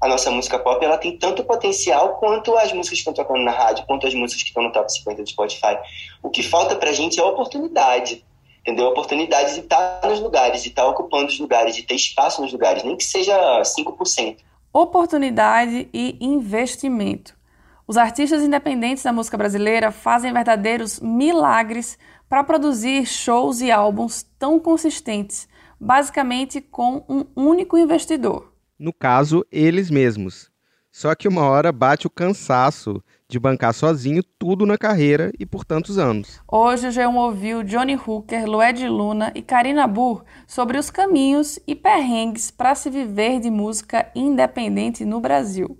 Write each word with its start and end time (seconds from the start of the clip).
a 0.00 0.08
nossa 0.08 0.30
música 0.30 0.58
pop 0.58 0.82
ela 0.82 0.96
tem 0.96 1.16
tanto 1.18 1.44
potencial 1.44 2.16
quanto 2.16 2.56
as 2.56 2.72
músicas 2.72 3.02
que 3.02 3.10
estão 3.10 3.12
tocando 3.12 3.44
na 3.44 3.50
rádio, 3.50 3.84
quanto 3.86 4.06
as 4.06 4.14
músicas 4.14 4.42
que 4.42 4.48
estão 4.48 4.62
no 4.62 4.72
top 4.72 4.90
50 4.90 5.22
do 5.22 5.28
Spotify. 5.28 5.78
O 6.22 6.30
que 6.30 6.42
falta 6.42 6.74
pra 6.74 6.90
gente 6.92 7.20
é 7.20 7.22
oportunidade, 7.22 8.24
entendeu? 8.62 8.86
A 8.86 8.90
oportunidade 8.90 9.54
de 9.54 9.60
estar 9.60 10.00
nos 10.04 10.20
lugares, 10.20 10.62
de 10.62 10.70
estar 10.70 10.86
ocupando 10.86 11.26
os 11.26 11.38
lugares, 11.38 11.76
de 11.76 11.82
ter 11.82 11.96
espaço 11.96 12.40
nos 12.40 12.50
lugares, 12.50 12.82
nem 12.82 12.96
que 12.96 13.04
seja 13.04 13.36
5%. 13.62 14.38
Oportunidade 14.72 15.88
e 15.92 16.16
investimento. 16.18 17.38
Os 17.86 17.98
artistas 17.98 18.42
independentes 18.42 19.02
da 19.02 19.12
música 19.12 19.36
brasileira 19.36 19.90
fazem 19.90 20.32
verdadeiros 20.32 21.00
milagres 21.00 21.98
para 22.28 22.44
produzir 22.44 23.04
shows 23.04 23.60
e 23.60 23.70
álbuns 23.70 24.24
tão 24.38 24.58
consistentes, 24.60 25.48
basicamente 25.78 26.60
com 26.60 27.04
um 27.08 27.26
único 27.34 27.76
investidor 27.76 28.49
no 28.80 28.94
caso, 28.94 29.44
eles 29.52 29.90
mesmos. 29.90 30.50
Só 30.90 31.14
que 31.14 31.28
uma 31.28 31.42
hora 31.42 31.70
bate 31.70 32.06
o 32.06 32.10
cansaço 32.10 33.00
de 33.28 33.38
bancar 33.38 33.72
sozinho 33.74 34.24
tudo 34.38 34.66
na 34.66 34.76
carreira 34.76 35.30
e 35.38 35.46
por 35.46 35.64
tantos 35.64 35.98
anos. 35.98 36.40
Hoje 36.50 36.88
o 36.88 36.90
G1 36.90 37.14
ouviu 37.14 37.62
Johnny 37.62 37.94
Hooker, 37.94 38.44
Lued 38.46 38.88
Luna 38.88 39.30
e 39.34 39.42
Karina 39.42 39.86
Burr 39.86 40.24
sobre 40.48 40.78
os 40.78 40.90
caminhos 40.90 41.60
e 41.66 41.76
perrengues 41.76 42.50
para 42.50 42.74
se 42.74 42.90
viver 42.90 43.38
de 43.38 43.50
música 43.50 44.10
independente 44.16 45.04
no 45.04 45.20
Brasil. 45.20 45.78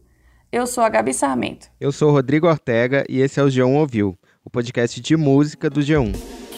Eu 0.53 0.67
sou 0.67 0.85
a 0.85 0.89
Gabi 0.89 1.15
Sarmento. 1.15 1.69
Eu 1.81 1.91
sou 1.91 2.13
Rodrigo 2.13 2.47
Ortega 2.47 3.05
e 3.09 3.21
esse 3.21 3.41
é 3.41 3.43
o 3.43 3.47
G1 3.47 3.77
Ouviu, 3.77 4.17
o 4.45 4.51
podcast 4.51 5.01
de 5.01 5.17
música 5.17 5.71
do 5.71 5.81
G1. 5.81 6.50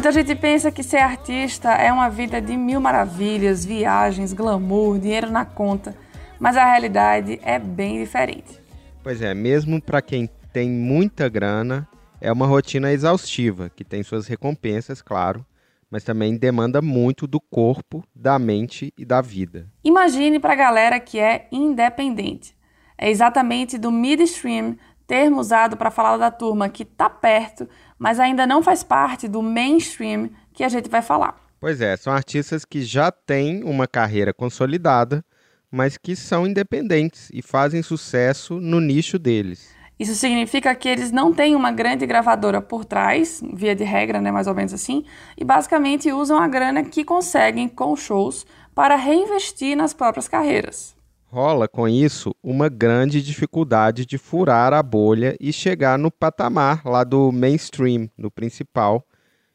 Muita 0.00 0.12
gente 0.12 0.34
pensa 0.34 0.72
que 0.72 0.82
ser 0.82 0.96
artista 0.96 1.72
é 1.72 1.92
uma 1.92 2.08
vida 2.08 2.40
de 2.40 2.56
mil 2.56 2.80
maravilhas, 2.80 3.66
viagens, 3.66 4.32
glamour, 4.32 4.98
dinheiro 4.98 5.30
na 5.30 5.44
conta, 5.44 5.94
mas 6.38 6.56
a 6.56 6.64
realidade 6.64 7.38
é 7.42 7.58
bem 7.58 8.02
diferente. 8.02 8.58
Pois 9.02 9.20
é, 9.20 9.34
mesmo 9.34 9.78
para 9.78 10.00
quem 10.00 10.26
tem 10.54 10.70
muita 10.70 11.28
grana, 11.28 11.86
é 12.18 12.32
uma 12.32 12.46
rotina 12.46 12.90
exaustiva, 12.90 13.68
que 13.68 13.84
tem 13.84 14.02
suas 14.02 14.26
recompensas, 14.26 15.02
claro, 15.02 15.44
mas 15.90 16.02
também 16.02 16.34
demanda 16.34 16.80
muito 16.80 17.26
do 17.26 17.38
corpo, 17.38 18.02
da 18.16 18.38
mente 18.38 18.94
e 18.96 19.04
da 19.04 19.20
vida. 19.20 19.68
Imagine 19.84 20.40
para 20.40 20.54
a 20.54 20.56
galera 20.56 20.98
que 20.98 21.18
é 21.18 21.46
independente. 21.52 22.56
É 22.96 23.10
exatamente 23.10 23.76
do 23.76 23.92
midstream, 23.92 24.78
termo 25.10 25.40
usado 25.40 25.76
para 25.76 25.90
falar 25.90 26.16
da 26.18 26.30
turma 26.30 26.68
que 26.68 26.84
está 26.84 27.10
perto, 27.10 27.68
mas 27.98 28.20
ainda 28.20 28.46
não 28.46 28.62
faz 28.62 28.84
parte 28.84 29.26
do 29.26 29.42
mainstream 29.42 30.30
que 30.54 30.62
a 30.62 30.68
gente 30.68 30.88
vai 30.88 31.02
falar. 31.02 31.34
Pois 31.58 31.80
é, 31.80 31.96
são 31.96 32.12
artistas 32.12 32.64
que 32.64 32.80
já 32.82 33.10
têm 33.10 33.64
uma 33.64 33.88
carreira 33.88 34.32
consolidada, 34.32 35.24
mas 35.68 35.98
que 35.98 36.14
são 36.14 36.46
independentes 36.46 37.28
e 37.34 37.42
fazem 37.42 37.82
sucesso 37.82 38.60
no 38.60 38.80
nicho 38.80 39.18
deles. 39.18 39.74
Isso 39.98 40.14
significa 40.14 40.72
que 40.76 40.88
eles 40.88 41.10
não 41.10 41.34
têm 41.34 41.56
uma 41.56 41.72
grande 41.72 42.06
gravadora 42.06 42.62
por 42.62 42.84
trás, 42.84 43.42
via 43.52 43.74
de 43.74 43.82
regra, 43.82 44.20
né, 44.20 44.30
mais 44.30 44.46
ou 44.46 44.54
menos 44.54 44.72
assim, 44.72 45.04
e 45.36 45.44
basicamente 45.44 46.12
usam 46.12 46.38
a 46.38 46.46
grana 46.46 46.84
que 46.84 47.02
conseguem 47.02 47.68
com 47.68 47.96
shows 47.96 48.46
para 48.76 48.94
reinvestir 48.94 49.76
nas 49.76 49.92
próprias 49.92 50.28
carreiras. 50.28 50.94
Rola 51.32 51.68
com 51.68 51.86
isso 51.86 52.34
uma 52.42 52.68
grande 52.68 53.22
dificuldade 53.22 54.04
de 54.04 54.18
furar 54.18 54.72
a 54.72 54.82
bolha 54.82 55.36
e 55.38 55.52
chegar 55.52 55.96
no 55.96 56.10
patamar 56.10 56.84
lá 56.84 57.04
do 57.04 57.30
mainstream, 57.30 58.10
do 58.18 58.32
principal, 58.32 59.06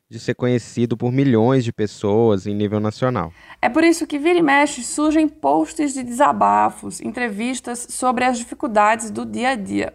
de 0.10 0.18
ser 0.18 0.36
conhecido 0.36 0.96
por 0.96 1.12
milhões 1.12 1.66
de 1.66 1.74
pessoas 1.74 2.48
em 2.48 2.56
nível 2.56 2.80
nacional. 2.80 3.34
É 3.62 3.68
por 3.68 3.84
isso 3.84 4.08
que 4.08 4.18
vira 4.18 4.40
e 4.40 4.42
mexe 4.42 4.84
surgem 4.84 5.28
posts 5.28 5.94
de 5.94 6.02
desabafos, 6.02 7.02
entrevistas 7.02 7.86
sobre 7.90 8.24
as 8.24 8.38
dificuldades 8.38 9.12
do 9.12 9.26
dia 9.26 9.50
a 9.50 9.56
dia. 9.56 9.94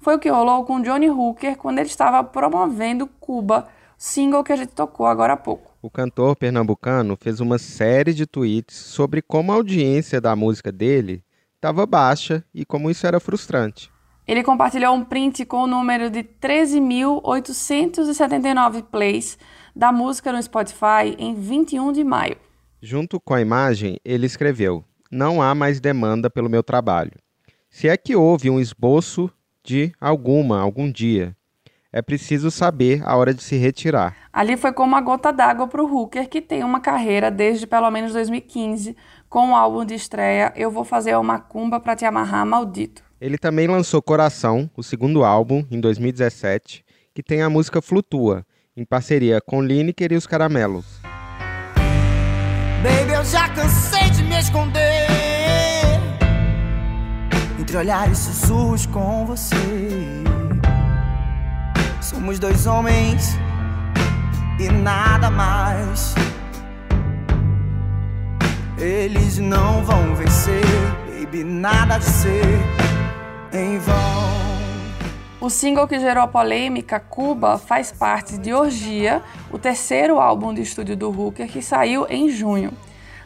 Foi 0.00 0.16
o 0.16 0.18
que 0.18 0.28
rolou 0.28 0.64
com 0.64 0.82
Johnny 0.82 1.08
Hooker 1.08 1.56
quando 1.56 1.78
ele 1.78 1.88
estava 1.88 2.24
promovendo 2.24 3.06
Cuba, 3.06 3.68
single 3.96 4.42
que 4.42 4.52
a 4.52 4.56
gente 4.56 4.72
tocou 4.72 5.06
agora 5.06 5.34
há 5.34 5.36
pouco 5.36 5.70
o 5.82 5.88
cantor 5.88 6.36
pernambucano 6.36 7.16
fez 7.16 7.40
uma 7.40 7.58
série 7.58 8.12
de 8.12 8.26
tweets 8.26 8.76
sobre 8.76 9.22
como 9.22 9.50
a 9.50 9.54
audiência 9.54 10.20
da 10.20 10.36
música 10.36 10.70
dele 10.70 11.22
estava 11.60 11.84
baixa 11.84 12.42
e 12.54 12.64
como 12.64 12.90
isso 12.90 13.06
era 13.06 13.20
frustrante. 13.20 13.92
Ele 14.26 14.42
compartilhou 14.42 14.94
um 14.94 15.04
print 15.04 15.44
com 15.44 15.64
o 15.64 15.66
número 15.66 16.08
de 16.08 16.22
13.879 16.22 18.82
plays 18.84 19.36
da 19.76 19.92
música 19.92 20.32
no 20.32 20.42
Spotify 20.42 21.14
em 21.18 21.34
21 21.34 21.92
de 21.92 22.02
maio. 22.02 22.38
Junto 22.80 23.20
com 23.20 23.34
a 23.34 23.42
imagem, 23.42 23.98
ele 24.02 24.24
escreveu: 24.24 24.82
Não 25.10 25.42
há 25.42 25.54
mais 25.54 25.80
demanda 25.80 26.30
pelo 26.30 26.48
meu 26.48 26.62
trabalho. 26.62 27.12
Se 27.68 27.88
é 27.88 27.96
que 27.96 28.16
houve 28.16 28.48
um 28.48 28.58
esboço 28.58 29.30
de 29.62 29.92
alguma 30.00 30.58
algum 30.60 30.90
dia, 30.90 31.36
é 31.92 32.00
preciso 32.00 32.50
saber 32.50 33.02
a 33.04 33.16
hora 33.16 33.34
de 33.34 33.42
se 33.42 33.56
retirar. 33.56 34.16
Ali 34.32 34.56
foi 34.56 34.72
como 34.72 34.92
uma 34.92 35.00
gota 35.00 35.32
d'água 35.32 35.66
para 35.66 35.82
o 35.82 35.92
Hooker, 35.92 36.28
que 36.28 36.40
tem 36.40 36.62
uma 36.62 36.80
carreira 36.80 37.30
desde 37.30 37.66
pelo 37.66 37.90
menos 37.90 38.12
2015, 38.12 38.96
com 39.30 39.52
o 39.52 39.54
álbum 39.54 39.84
de 39.84 39.94
estreia 39.94 40.52
Eu 40.56 40.72
Vou 40.72 40.84
Fazer 40.84 41.16
uma 41.16 41.38
Cumba 41.38 41.78
para 41.78 41.94
Te 41.94 42.04
Amarrar 42.04 42.44
Maldito. 42.44 43.04
Ele 43.20 43.38
também 43.38 43.68
lançou 43.68 44.02
Coração, 44.02 44.68
o 44.76 44.82
segundo 44.82 45.24
álbum, 45.24 45.64
em 45.70 45.80
2017, 45.80 46.84
que 47.14 47.22
tem 47.22 47.40
a 47.40 47.48
música 47.48 47.80
Flutua, 47.80 48.44
em 48.76 48.84
parceria 48.84 49.40
com 49.40 49.62
Lineker 49.62 50.12
e 50.12 50.16
os 50.16 50.26
Caramelos. 50.26 51.00
Baby, 52.82 53.12
eu 53.12 53.24
já 53.24 53.48
cansei 53.50 54.10
de 54.10 54.22
me 54.24 54.38
esconder 54.40 55.06
Entre 57.60 57.76
olhares 57.76 58.18
sussurros 58.18 58.86
com 58.86 59.26
você 59.26 59.54
Somos 62.00 62.38
dois 62.38 62.66
homens 62.66 63.36
e 64.58 64.68
nada 64.70 65.30
mais. 65.30 66.14
Eles 68.80 69.36
não 69.36 69.84
vão 69.84 70.14
vencer, 70.14 70.64
baby, 71.06 71.44
nada 71.44 71.98
de 71.98 72.04
ser 72.06 72.42
em 73.52 73.76
vão. 73.76 73.94
O 75.38 75.50
single 75.50 75.86
que 75.86 76.00
gerou 76.00 76.22
a 76.22 76.26
polêmica, 76.26 76.98
Cuba, 76.98 77.58
faz 77.58 77.92
parte 77.92 78.38
de 78.38 78.54
Orgia, 78.54 79.22
o 79.52 79.58
terceiro 79.58 80.18
álbum 80.18 80.54
de 80.54 80.62
estúdio 80.62 80.96
do 80.96 81.10
Hooker, 81.10 81.46
que 81.46 81.60
saiu 81.60 82.06
em 82.08 82.30
junho. 82.30 82.72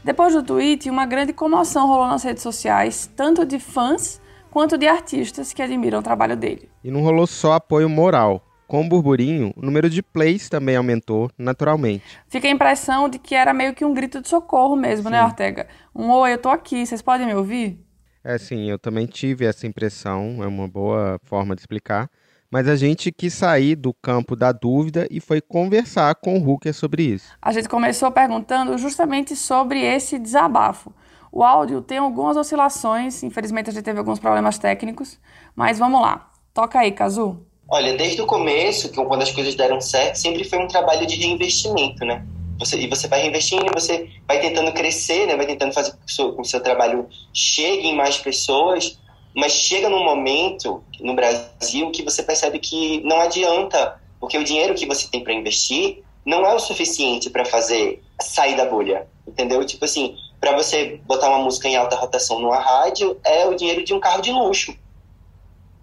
Depois 0.02 0.34
do 0.34 0.42
tweet, 0.42 0.90
uma 0.90 1.06
grande 1.06 1.32
comoção 1.32 1.86
rolou 1.86 2.08
nas 2.08 2.24
redes 2.24 2.42
sociais, 2.42 3.08
tanto 3.14 3.46
de 3.46 3.60
fãs 3.60 4.20
quanto 4.50 4.76
de 4.76 4.88
artistas 4.88 5.52
que 5.52 5.62
admiram 5.62 6.00
o 6.00 6.02
trabalho 6.02 6.36
dele. 6.36 6.68
E 6.82 6.90
não 6.90 7.00
rolou 7.00 7.28
só 7.28 7.52
apoio 7.52 7.88
moral. 7.88 8.42
Com 8.74 8.80
o 8.80 8.88
burburinho, 8.88 9.52
o 9.54 9.64
número 9.64 9.88
de 9.88 10.02
plays 10.02 10.48
também 10.48 10.74
aumentou 10.74 11.30
naturalmente. 11.38 12.18
Fica 12.26 12.48
a 12.48 12.50
impressão 12.50 13.08
de 13.08 13.20
que 13.20 13.32
era 13.32 13.54
meio 13.54 13.72
que 13.72 13.84
um 13.84 13.94
grito 13.94 14.20
de 14.20 14.28
socorro 14.28 14.74
mesmo, 14.74 15.08
né, 15.08 15.18
sim. 15.18 15.22
né, 15.22 15.24
Ortega? 15.28 15.68
Um 15.94 16.10
oi, 16.10 16.32
eu 16.32 16.38
tô 16.38 16.48
aqui, 16.48 16.84
vocês 16.84 17.00
podem 17.00 17.24
me 17.24 17.36
ouvir? 17.36 17.78
É, 18.24 18.36
sim, 18.36 18.68
eu 18.68 18.76
também 18.76 19.06
tive 19.06 19.44
essa 19.44 19.64
impressão, 19.64 20.42
é 20.42 20.48
uma 20.48 20.66
boa 20.66 21.20
forma 21.22 21.54
de 21.54 21.60
explicar. 21.60 22.10
Mas 22.50 22.66
a 22.66 22.74
gente 22.74 23.12
quis 23.12 23.32
sair 23.32 23.76
do 23.76 23.94
campo 23.94 24.34
da 24.34 24.50
dúvida 24.50 25.06
e 25.08 25.20
foi 25.20 25.40
conversar 25.40 26.12
com 26.16 26.36
o 26.36 26.44
Hooker 26.44 26.74
sobre 26.74 27.04
isso. 27.04 27.32
A 27.40 27.52
gente 27.52 27.68
começou 27.68 28.10
perguntando 28.10 28.76
justamente 28.76 29.36
sobre 29.36 29.82
esse 29.82 30.18
desabafo. 30.18 30.92
O 31.30 31.44
áudio 31.44 31.80
tem 31.80 31.98
algumas 31.98 32.36
oscilações, 32.36 33.22
infelizmente 33.22 33.70
a 33.70 33.72
gente 33.72 33.84
teve 33.84 34.00
alguns 34.00 34.18
problemas 34.18 34.58
técnicos, 34.58 35.20
mas 35.54 35.78
vamos 35.78 36.00
lá. 36.00 36.28
Toca 36.52 36.80
aí, 36.80 36.90
Kazu. 36.90 37.53
Olha, 37.68 37.94
desde 37.96 38.20
o 38.20 38.26
começo, 38.26 38.90
quando 38.92 39.22
as 39.22 39.32
coisas 39.32 39.54
deram 39.54 39.80
certo, 39.80 40.16
sempre 40.16 40.44
foi 40.44 40.58
um 40.58 40.68
trabalho 40.68 41.06
de 41.06 41.16
reinvestimento, 41.16 42.04
né? 42.04 42.24
Você, 42.58 42.76
e 42.76 42.86
você 42.86 43.08
vai 43.08 43.22
reinvestindo, 43.22 43.66
você 43.72 44.08
vai 44.28 44.38
tentando 44.40 44.72
crescer, 44.72 45.26
né? 45.26 45.36
Vai 45.36 45.46
tentando 45.46 45.72
fazer 45.72 45.92
com 45.92 45.98
que 45.98 46.12
o 46.12 46.14
seu, 46.14 46.40
o 46.40 46.44
seu 46.44 46.60
trabalho 46.60 47.08
chegue 47.32 47.88
em 47.88 47.96
mais 47.96 48.18
pessoas, 48.18 48.98
mas 49.34 49.52
chega 49.52 49.88
num 49.88 50.04
momento 50.04 50.84
no 51.00 51.14
Brasil 51.14 51.90
que 51.90 52.02
você 52.02 52.22
percebe 52.22 52.58
que 52.58 53.00
não 53.02 53.20
adianta, 53.20 54.00
porque 54.20 54.38
o 54.38 54.44
dinheiro 54.44 54.74
que 54.74 54.86
você 54.86 55.08
tem 55.08 55.24
para 55.24 55.32
investir 55.32 56.04
não 56.24 56.46
é 56.46 56.54
o 56.54 56.60
suficiente 56.60 57.28
para 57.28 57.44
fazer 57.44 58.02
sair 58.20 58.56
da 58.56 58.66
bolha, 58.66 59.08
entendeu? 59.26 59.64
Tipo 59.64 59.84
assim, 59.84 60.14
para 60.38 60.52
você 60.52 61.00
botar 61.06 61.28
uma 61.28 61.38
música 61.38 61.66
em 61.68 61.76
alta 61.76 61.96
rotação 61.96 62.38
numa 62.38 62.58
rádio 62.58 63.18
é 63.24 63.46
o 63.46 63.54
dinheiro 63.54 63.82
de 63.82 63.92
um 63.92 64.00
carro 64.00 64.22
de 64.22 64.30
luxo 64.30 64.74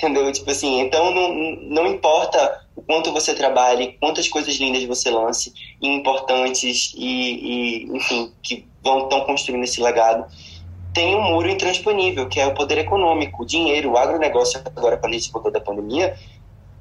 entendeu? 0.02 0.32
Tipo 0.32 0.50
assim, 0.50 0.82
então 0.82 1.14
não, 1.14 1.56
não 1.62 1.88
importa 1.88 2.66
o 2.76 2.82
quanto 2.82 3.12
você 3.12 3.36
trabalhe, 3.36 3.98
quantas 4.00 4.28
coisas 4.28 4.56
lindas 4.56 4.84
você 4.86 5.12
lance, 5.12 5.54
importantes 5.82 6.94
e, 6.98 7.86
e 7.86 7.96
enfim, 7.96 8.32
que 8.42 8.66
vão 8.84 9.04
estão 9.04 9.22
construindo 9.22 9.64
esse 9.64 9.82
legado, 9.82 10.26
tem 10.94 11.16
um 11.16 11.22
muro 11.22 11.50
intransponível, 11.50 12.28
que 12.28 12.40
é 12.40 12.48
o 12.48 12.54
poder 12.54 12.80
econômico, 12.80 13.44
o 13.44 13.46
dinheiro, 13.46 13.92
o 13.92 13.98
agronegócio, 13.98 14.60
agora 14.76 14.98
quando 14.98 15.14
a 15.14 15.18
gente 15.18 15.32
voltou 15.32 15.52
da 15.52 15.62
pandemia, 15.62 16.16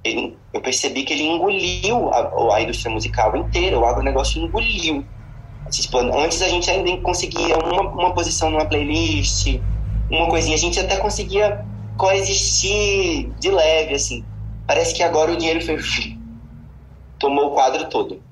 ele, 0.02 0.36
eu 0.52 0.62
percebi 0.62 1.04
que 1.04 1.12
ele 1.12 1.24
engoliu 1.24 2.08
a, 2.08 2.54
a 2.56 2.62
indústria 2.62 2.90
musical 2.90 3.36
inteira, 3.36 3.78
o 3.78 3.84
agronegócio 3.84 4.42
engoliu. 4.42 5.04
Assim, 5.66 5.82
tipo, 5.82 5.98
antes 5.98 6.40
a 6.40 6.48
gente 6.48 6.70
ainda 6.70 6.96
conseguia 7.02 7.56
uma, 7.58 7.82
uma 7.82 8.14
posição 8.14 8.50
numa 8.50 8.64
playlist, 8.64 9.60
uma 10.10 10.26
coisinha, 10.28 10.56
a 10.56 10.58
gente 10.58 10.80
até 10.80 10.96
conseguia 10.96 11.64
coexistir 12.00 13.28
de 13.38 13.50
leve, 13.50 13.94
assim. 13.94 14.24
Parece 14.66 14.94
que 14.94 15.02
agora 15.02 15.32
o 15.32 15.36
dinheiro 15.36 15.60
foi 15.60 15.76
tomou 17.18 17.48
o 17.48 17.50
quadro 17.50 17.90
todo. 17.90 18.22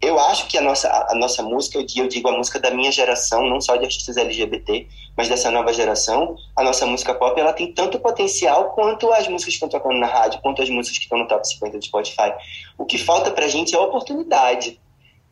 Eu 0.00 0.18
acho 0.18 0.48
que 0.48 0.58
a 0.58 0.60
nossa, 0.60 0.88
a, 1.08 1.14
nossa 1.14 1.44
música, 1.44 1.78
eu, 1.78 2.08
digo 2.08 2.28
a 2.28 2.36
música 2.36 2.58
da 2.58 2.72
minha 2.72 2.90
geração, 2.90 3.48
não 3.48 3.60
só 3.60 3.76
de 3.76 3.84
artistas 3.84 4.16
LGBT, 4.16 4.88
mas 5.16 5.28
dessa 5.28 5.48
nova 5.52 5.72
geração, 5.72 6.34
a 6.56 6.64
nossa 6.64 6.84
música 6.84 7.14
pop, 7.14 7.40
ela 7.40 7.52
tem 7.52 7.72
tanto 7.72 8.00
potencial 8.00 8.72
quanto 8.72 9.12
as 9.12 9.28
músicas 9.28 9.56
que 9.56 9.64
estão 9.64 9.68
tocando 9.68 10.00
na 10.00 10.08
rádio, 10.08 10.40
quanto 10.42 10.60
as 10.60 10.68
músicas 10.68 10.98
que 10.98 11.04
estão 11.04 11.18
no 11.18 11.28
top 11.28 11.46
50 11.46 11.78
do 11.78 11.84
Spotify. 11.84 12.34
O 12.76 12.84
que 12.84 12.98
falta 12.98 13.30
pra 13.30 13.46
gente 13.46 13.76
é 13.76 13.78
a 13.78 13.82
oportunidade, 13.82 14.80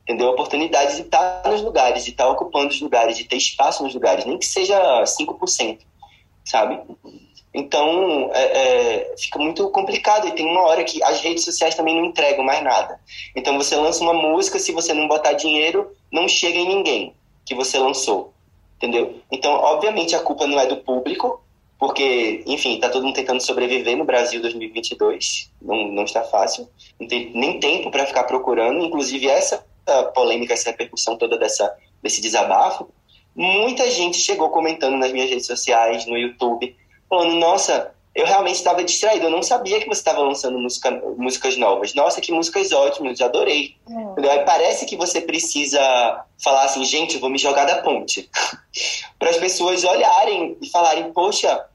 entendeu? 0.05 0.29
A 0.29 0.33
oportunidade 0.33 0.95
de 0.95 1.03
estar 1.03 1.43
nos 1.47 1.63
lugares, 1.63 2.05
de 2.05 2.11
estar 2.11 2.29
ocupando 2.29 2.69
os 2.69 2.81
lugares, 2.81 3.17
de 3.17 3.25
ter 3.25 3.37
espaço 3.37 3.83
nos 3.83 3.93
lugares, 3.93 4.25
nem 4.25 4.39
que 4.39 4.47
seja 4.47 5.03
5%, 5.03 5.81
sabe? 6.45 6.79
Então, 7.53 8.31
é, 8.33 8.43
é, 8.43 9.15
fica 9.17 9.39
muito 9.39 9.69
complicado 9.71 10.29
e 10.29 10.33
tem 10.33 10.47
uma 10.47 10.63
hora 10.63 10.85
que 10.85 11.03
as 11.03 11.21
redes 11.21 11.45
sociais 11.45 11.75
também 11.75 11.97
não 11.97 12.05
entregam 12.05 12.45
mais 12.45 12.63
nada. 12.63 13.01
Então, 13.35 13.57
você 13.57 13.75
lança 13.75 14.03
uma 14.03 14.15
música, 14.15 14.59
se 14.59 14.73
você 14.73 14.95
não 14.95 15.09
botar 15.09 15.33
dinheiro, 15.33 15.91
não 16.13 16.29
chega 16.29 16.59
em 16.59 16.69
ninguém 16.69 17.13
que 17.45 17.55
você 17.55 17.79
lançou, 17.79 18.33
entendeu? 18.77 19.21
Então, 19.33 19.53
obviamente, 19.53 20.15
a 20.15 20.21
culpa 20.21 20.47
não 20.47 20.61
é 20.61 20.67
do 20.67 20.77
público, 20.77 21.43
porque, 21.77 22.45
enfim, 22.47 22.75
está 22.75 22.89
todo 22.89 23.05
mundo 23.05 23.15
tentando 23.15 23.41
sobreviver 23.41 23.97
no 23.97 24.05
Brasil 24.05 24.41
2022, 24.41 25.51
não, 25.61 25.89
não 25.89 26.05
está 26.05 26.23
fácil, 26.23 26.69
não 27.01 27.09
tem 27.09 27.33
nem 27.35 27.59
tempo 27.59 27.91
para 27.91 28.07
ficar 28.07 28.25
procurando, 28.25 28.85
inclusive 28.85 29.27
essa 29.27 29.65
polêmica, 30.15 30.53
essa 30.53 30.71
repercussão 30.71 31.17
toda 31.17 31.37
dessa, 31.37 31.75
desse 32.03 32.21
desabafo, 32.21 32.89
muita 33.35 33.91
gente 33.91 34.19
chegou 34.19 34.51
comentando 34.51 34.97
nas 34.97 35.11
minhas 35.11 35.31
redes 35.31 35.47
sociais, 35.47 36.07
no 36.07 36.17
YouTube, 36.17 36.77
falando, 37.11 37.35
nossa, 37.35 37.93
eu 38.15 38.25
realmente 38.25 38.57
estava 38.57 38.83
distraído, 38.83 39.27
eu 39.27 39.31
não 39.31 39.43
sabia 39.43 39.81
que 39.81 39.87
você 39.87 40.01
estava 40.01 40.21
lançando 40.21 40.59
música, 40.59 40.91
músicas 41.17 41.57
novas. 41.57 41.95
Nossa, 41.95 42.21
que 42.21 42.33
músicas 42.33 42.73
ótimas, 42.73 43.21
adorei. 43.21 43.77
É. 43.89 44.31
Aí 44.31 44.45
parece 44.45 44.87
que 44.87 44.97
você 44.97 45.21
precisa 45.21 46.25
falar 46.43 46.65
assim, 46.65 46.85
gente, 46.85 47.15
eu 47.15 47.21
vou 47.21 47.31
me 47.31 47.39
jogar 47.39 47.67
da 47.67 47.83
ponte. 47.83 48.29
Para 49.19 49.31
as 49.31 49.37
pessoas 49.37 49.85
olharem 49.85 50.57
e 50.61 50.69
falarem, 50.71 51.13
poxa, 51.13 51.67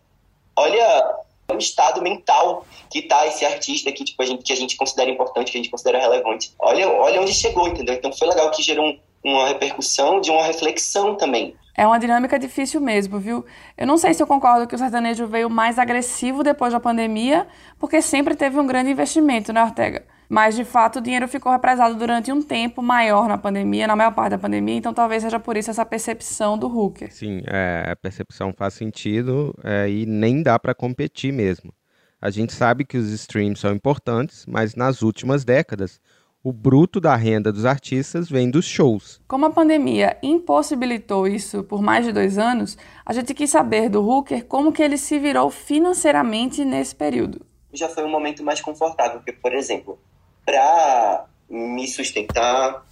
olha 0.55 1.15
o 1.53 1.57
estado 1.57 2.01
mental 2.01 2.65
que 2.89 3.03
tá 3.03 3.27
esse 3.27 3.45
artista 3.45 3.91
que, 3.91 4.03
tipo, 4.03 4.21
a 4.21 4.25
gente, 4.25 4.43
que 4.43 4.51
a 4.51 4.55
gente 4.55 4.75
considera 4.75 5.09
importante, 5.09 5.51
que 5.51 5.57
a 5.57 5.61
gente 5.61 5.71
considera 5.71 5.99
relevante. 5.99 6.51
Olha, 6.59 6.89
olha 6.89 7.21
onde 7.21 7.33
chegou, 7.33 7.67
entendeu? 7.67 7.93
Então 7.93 8.11
foi 8.11 8.27
legal 8.27 8.49
que 8.51 8.63
gerou 8.63 8.85
um, 8.85 8.99
uma 9.31 9.47
repercussão 9.47 10.21
de 10.21 10.29
uma 10.29 10.43
reflexão 10.43 11.15
também. 11.15 11.55
É 11.77 11.85
uma 11.85 11.99
dinâmica 11.99 12.39
difícil 12.39 12.79
mesmo, 12.79 13.19
viu? 13.19 13.45
Eu 13.77 13.85
não 13.85 13.97
sei 13.97 14.13
se 14.13 14.23
eu 14.23 14.27
concordo 14.27 14.65
que 14.65 14.75
o 14.75 14.77
sertanejo 14.77 15.27
veio 15.27 15.49
mais 15.49 15.77
agressivo 15.77 16.41
depois 16.41 16.71
da 16.71 16.79
pandemia, 16.79 17.45
porque 17.77 18.01
sempre 18.01 18.35
teve 18.35 18.57
um 18.57 18.65
grande 18.65 18.91
investimento, 18.91 19.51
né, 19.51 19.61
Ortega? 19.61 20.05
Mas, 20.29 20.55
de 20.55 20.63
fato, 20.63 20.99
o 20.99 21.01
dinheiro 21.01 21.27
ficou 21.27 21.51
represado 21.51 21.95
durante 21.95 22.31
um 22.31 22.41
tempo 22.41 22.81
maior 22.81 23.27
na 23.27 23.37
pandemia, 23.37 23.87
na 23.87 23.95
maior 23.95 24.11
parte 24.11 24.31
da 24.31 24.37
pandemia, 24.39 24.75
então 24.75 24.93
talvez 24.93 25.21
seja 25.21 25.39
por 25.39 25.57
isso 25.57 25.69
essa 25.69 25.85
percepção 25.85 26.57
do 26.57 26.67
Hooker. 26.67 27.11
Sim, 27.13 27.41
é, 27.45 27.89
a 27.91 27.95
percepção 27.95 28.53
faz 28.53 28.73
sentido 28.73 29.53
é, 29.63 29.89
e 29.89 30.05
nem 30.05 30.41
dá 30.41 30.57
para 30.57 30.73
competir 30.73 31.33
mesmo. 31.33 31.73
A 32.21 32.29
gente 32.31 32.53
sabe 32.53 32.85
que 32.85 32.97
os 32.97 33.09
streams 33.11 33.59
são 33.59 33.71
importantes, 33.71 34.45
mas 34.47 34.73
nas 34.73 35.01
últimas 35.01 35.43
décadas 35.43 35.99
o 36.45 36.53
bruto 36.53 37.01
da 37.01 37.15
renda 37.15 37.51
dos 37.51 37.65
artistas 37.65 38.29
vem 38.29 38.51
dos 38.51 38.65
shows. 38.65 39.19
Como 39.27 39.47
a 39.47 39.49
pandemia 39.49 40.15
impossibilitou 40.21 41.27
isso 41.27 41.63
por 41.63 41.81
mais 41.81 42.05
de 42.05 42.11
dois 42.11 42.37
anos, 42.37 42.77
a 43.03 43.11
gente 43.13 43.33
quis 43.33 43.49
saber 43.49 43.89
do 43.89 44.07
Hooker 44.07 44.45
como 44.45 44.71
que 44.71 44.83
ele 44.83 44.95
se 44.95 45.17
virou 45.17 45.49
financeiramente 45.49 46.63
nesse 46.63 46.95
período. 46.95 47.43
Já 47.73 47.89
foi 47.89 48.03
um 48.03 48.11
momento 48.11 48.43
mais 48.43 48.61
confortável, 48.61 49.17
porque, 49.17 49.31
por 49.31 49.55
exemplo, 49.55 49.97
para 50.45 51.25
me 51.49 51.87
sustentar, 51.87 52.85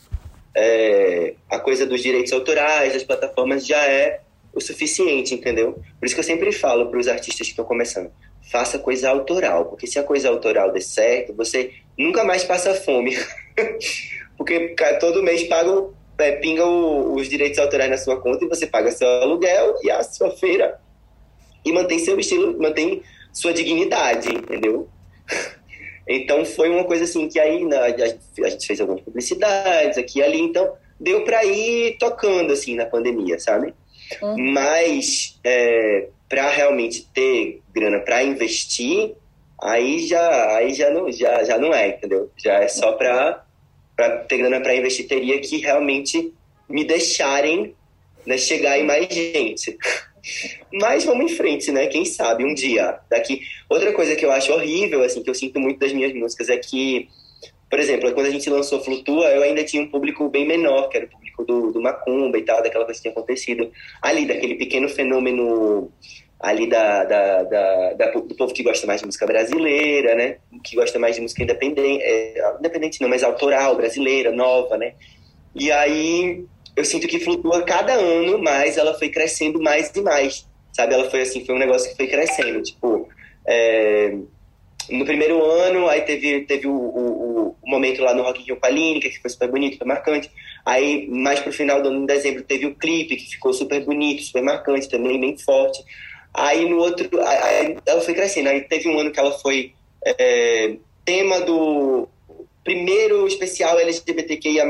é, 0.55 1.35
a 1.47 1.59
coisa 1.59 1.85
dos 1.85 2.01
direitos 2.01 2.33
autorais, 2.33 2.91
das 2.91 3.03
plataformas 3.03 3.67
já 3.67 3.85
é 3.85 4.21
o 4.51 4.59
suficiente, 4.59 5.35
entendeu? 5.35 5.79
Por 5.99 6.07
isso 6.07 6.15
que 6.15 6.21
eu 6.21 6.25
sempre 6.25 6.51
falo 6.51 6.87
para 6.89 6.99
os 6.99 7.07
artistas 7.07 7.45
que 7.45 7.53
estão 7.53 7.65
começando, 7.65 8.11
faça 8.51 8.79
coisa 8.79 9.11
autoral, 9.11 9.65
porque 9.65 9.85
se 9.85 9.99
a 9.99 10.03
coisa 10.03 10.27
autoral 10.29 10.71
der 10.71 10.81
certo, 10.81 11.35
você 11.35 11.71
nunca 11.95 12.23
mais 12.23 12.43
passa 12.43 12.73
fome. 12.73 13.15
porque 14.37 14.75
todo 14.99 15.23
mês 15.23 15.43
paga, 15.43 15.85
é, 16.17 16.33
pinga 16.33 16.65
o, 16.65 17.15
os 17.15 17.27
direitos 17.29 17.59
autorais 17.59 17.89
na 17.89 17.97
sua 17.97 18.19
conta 18.19 18.45
e 18.45 18.47
você 18.47 18.67
paga 18.67 18.91
seu 18.91 19.07
aluguel 19.07 19.75
e 19.83 19.91
a 19.91 20.03
sua 20.03 20.31
feira. 20.31 20.79
E 21.65 21.71
mantém 21.71 21.99
seu 21.99 22.19
estilo, 22.19 22.59
mantém 22.59 23.01
sua 23.31 23.53
dignidade, 23.53 24.29
entendeu? 24.29 24.87
Então 26.05 26.43
foi 26.43 26.69
uma 26.69 26.83
coisa 26.83 27.05
assim 27.05 27.29
que 27.29 27.39
aí 27.39 27.63
na, 27.63 27.79
a 27.79 28.49
gente 28.49 28.67
fez 28.67 28.81
algumas 28.81 28.99
publicidades 28.99 29.97
aqui 29.97 30.19
e 30.19 30.23
ali, 30.23 30.41
então 30.41 30.73
deu 30.99 31.23
para 31.23 31.45
ir 31.45 31.97
tocando 31.97 32.51
assim 32.51 32.75
na 32.75 32.85
pandemia, 32.85 33.39
sabe? 33.39 33.73
Uhum. 34.21 34.51
Mas 34.51 35.39
é, 35.43 36.09
para 36.27 36.49
realmente 36.49 37.07
ter 37.13 37.61
grana 37.73 37.99
para 37.99 38.23
investir, 38.23 39.15
aí 39.61 40.05
já, 40.07 40.57
aí 40.57 40.73
já 40.73 40.89
não, 40.89 41.11
já, 41.11 41.43
já 41.43 41.57
não 41.57 41.73
é, 41.73 41.89
entendeu? 41.89 42.29
Já 42.37 42.55
é 42.55 42.67
só 42.67 42.93
para 42.93 43.42
ter 44.27 44.37
grana 44.37 44.61
para 44.61 44.75
investir, 44.75 45.07
teria 45.07 45.39
que 45.39 45.57
realmente 45.57 46.33
me 46.69 46.83
deixarem 46.83 47.75
né, 48.25 48.37
chegar 48.37 48.79
em 48.79 48.85
mais 48.85 49.07
gente. 49.13 49.77
Mas 50.71 51.03
vamos 51.03 51.31
em 51.31 51.35
frente, 51.35 51.71
né? 51.71 51.87
Quem 51.87 52.05
sabe 52.05 52.45
um 52.45 52.53
dia 52.53 52.97
daqui. 53.09 53.41
Outra 53.69 53.91
coisa 53.91 54.15
que 54.15 54.25
eu 54.25 54.31
acho 54.31 54.53
horrível, 54.53 55.03
assim, 55.03 55.21
que 55.21 55.29
eu 55.29 55.35
sinto 55.35 55.59
muito 55.59 55.79
das 55.79 55.91
minhas 55.91 56.13
músicas 56.13 56.49
é 56.49 56.57
que, 56.57 57.09
por 57.69 57.79
exemplo, 57.79 58.11
quando 58.13 58.27
a 58.27 58.31
gente 58.31 58.49
lançou 58.49 58.81
Flutua, 58.81 59.27
eu 59.27 59.43
ainda 59.43 59.63
tinha 59.63 59.83
um 59.83 59.89
público 59.89 60.29
bem 60.29 60.47
menor, 60.47 60.87
que 60.87 60.97
era 60.97 61.05
o 61.05 61.09
público 61.09 61.43
do, 61.43 61.71
do 61.71 61.81
Macumba 61.81 62.37
e 62.37 62.43
tal, 62.43 62.63
daquela 62.63 62.85
coisa 62.85 62.97
que 62.97 63.03
tinha 63.03 63.11
acontecido 63.11 63.69
ali, 64.01 64.25
daquele 64.25 64.55
pequeno 64.55 64.87
fenômeno 64.87 65.91
ali 66.43 66.67
da, 66.67 67.05
da, 67.05 67.43
da, 67.43 67.93
da, 67.93 68.11
do 68.11 68.35
povo 68.35 68.53
que 68.53 68.63
gosta 68.63 68.85
mais 68.85 68.99
de 68.99 69.05
música 69.05 69.25
brasileira, 69.25 70.13
né? 70.13 70.37
Que 70.61 70.75
gosta 70.75 70.99
mais 70.99 71.15
de 71.15 71.21
música 71.21 71.41
independente, 71.41 72.03
é, 72.03 72.55
independente 72.59 73.01
não, 73.01 73.07
mas 73.07 73.23
autoral, 73.23 73.77
brasileira, 73.77 74.29
nova, 74.29 74.77
né? 74.77 74.93
E 75.55 75.71
aí 75.71 76.43
eu 76.75 76.83
sinto 76.83 77.07
que 77.07 77.17
flutua 77.17 77.63
cada 77.63 77.93
ano 77.93 78.37
mais, 78.43 78.77
ela 78.77 78.93
foi 78.93 79.07
crescendo 79.07 79.61
mais 79.61 79.89
e 79.95 80.01
mais, 80.01 80.45
sabe? 80.73 80.93
Ela 80.93 81.09
foi 81.09 81.21
assim, 81.21 81.45
foi 81.45 81.55
um 81.55 81.59
negócio 81.59 81.89
que 81.89 81.95
foi 81.95 82.07
crescendo, 82.07 82.61
tipo, 82.61 83.07
é, 83.47 84.13
no 84.89 85.05
primeiro 85.05 85.41
ano, 85.41 85.87
aí 85.87 86.01
teve, 86.01 86.41
teve 86.41 86.67
o, 86.67 86.73
o, 86.73 87.55
o 87.61 87.69
momento 87.69 88.01
lá 88.01 88.13
no 88.13 88.23
Rock 88.23 88.41
in 88.41 88.45
Rio 88.47 88.57
Palínica, 88.57 89.07
que 89.07 89.21
foi 89.21 89.29
super 89.29 89.49
bonito, 89.49 89.73
super 89.73 89.87
marcante. 89.87 90.29
Aí, 90.65 91.07
mais 91.07 91.39
pro 91.39 91.53
final 91.53 91.81
do 91.81 91.87
ano, 91.87 92.03
em 92.03 92.05
dezembro, 92.05 92.43
teve 92.43 92.65
o 92.65 92.75
clipe, 92.75 93.15
que 93.15 93.31
ficou 93.31 93.53
super 93.53 93.85
bonito, 93.85 94.23
super 94.23 94.43
marcante 94.43 94.89
também, 94.89 95.21
bem 95.21 95.37
forte. 95.37 95.81
Aí 96.33 96.67
no 96.67 96.77
outro, 96.77 97.09
aí 97.21 97.77
ela 97.85 98.01
foi 98.01 98.13
crescendo. 98.13 98.49
Aí 98.49 98.61
teve 98.61 98.89
um 98.89 98.99
ano 98.99 99.11
que 99.11 99.19
ela 99.19 99.31
foi 99.39 99.73
é, 100.05 100.75
tema 101.05 101.41
do 101.41 102.07
primeiro 102.63 103.27
especial 103.27 103.77
LGBTQIA+, 103.79 104.65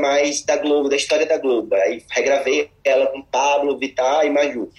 da 0.46 0.56
Globo, 0.56 0.88
da 0.88 0.96
história 0.96 1.26
da 1.26 1.38
Globo. 1.38 1.74
Aí 1.74 2.02
regravei 2.10 2.68
ela 2.84 3.06
com 3.06 3.22
Pablo, 3.22 3.78
Vittar 3.78 4.26
e 4.26 4.30
Maju. 4.30 4.70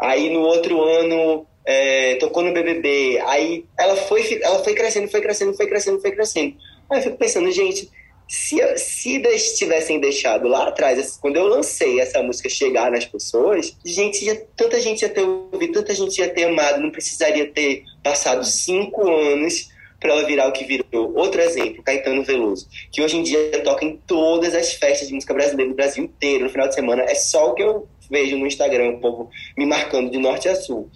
Aí 0.00 0.30
no 0.30 0.40
outro 0.40 0.82
ano 0.82 1.46
é, 1.66 2.14
tocou 2.16 2.42
no 2.42 2.52
BBB. 2.52 3.20
Aí 3.26 3.64
ela 3.78 3.96
foi, 3.96 4.40
ela 4.42 4.62
foi 4.62 4.74
crescendo, 4.74 5.08
foi 5.08 5.20
crescendo, 5.20 5.54
foi 5.54 5.66
crescendo, 5.66 6.00
foi 6.00 6.12
crescendo. 6.12 6.56
Aí 6.90 6.98
eu 6.98 7.02
fico 7.02 7.16
pensando, 7.16 7.50
gente, 7.50 7.90
se, 8.32 8.56
se 8.78 9.56
tivessem 9.58 10.00
deixado 10.00 10.48
lá 10.48 10.68
atrás, 10.68 11.18
quando 11.20 11.36
eu 11.36 11.46
lancei 11.46 12.00
essa 12.00 12.22
música 12.22 12.48
chegar 12.48 12.90
nas 12.90 13.04
pessoas, 13.04 13.76
gente, 13.84 14.24
tanta 14.56 14.80
gente 14.80 15.02
ia 15.02 15.10
ter 15.10 15.20
ouvido, 15.20 15.74
tanta 15.74 15.94
gente 15.94 16.16
ia 16.16 16.30
ter 16.30 16.44
amado, 16.44 16.80
não 16.80 16.90
precisaria 16.90 17.46
ter 17.52 17.84
passado 18.02 18.42
cinco 18.46 19.06
anos 19.06 19.68
para 20.00 20.12
ela 20.12 20.24
virar 20.24 20.48
o 20.48 20.52
que 20.52 20.64
virou. 20.64 21.14
Outro 21.14 21.42
exemplo, 21.42 21.82
Caetano 21.82 22.24
Veloso, 22.24 22.66
que 22.90 23.02
hoje 23.02 23.18
em 23.18 23.22
dia 23.22 23.62
toca 23.62 23.84
em 23.84 23.98
todas 24.06 24.54
as 24.54 24.72
festas 24.72 25.08
de 25.08 25.14
música 25.14 25.34
brasileira 25.34 25.70
do 25.70 25.76
Brasil 25.76 26.02
inteiro, 26.02 26.44
no 26.44 26.50
final 26.50 26.68
de 26.68 26.74
semana. 26.74 27.02
É 27.02 27.14
só 27.14 27.50
o 27.50 27.54
que 27.54 27.62
eu 27.62 27.86
vejo 28.10 28.38
no 28.38 28.46
Instagram, 28.46 28.92
o 28.92 29.00
povo 29.00 29.30
me 29.58 29.66
marcando 29.66 30.10
de 30.10 30.16
norte 30.16 30.48
a 30.48 30.56
sul. 30.56 30.88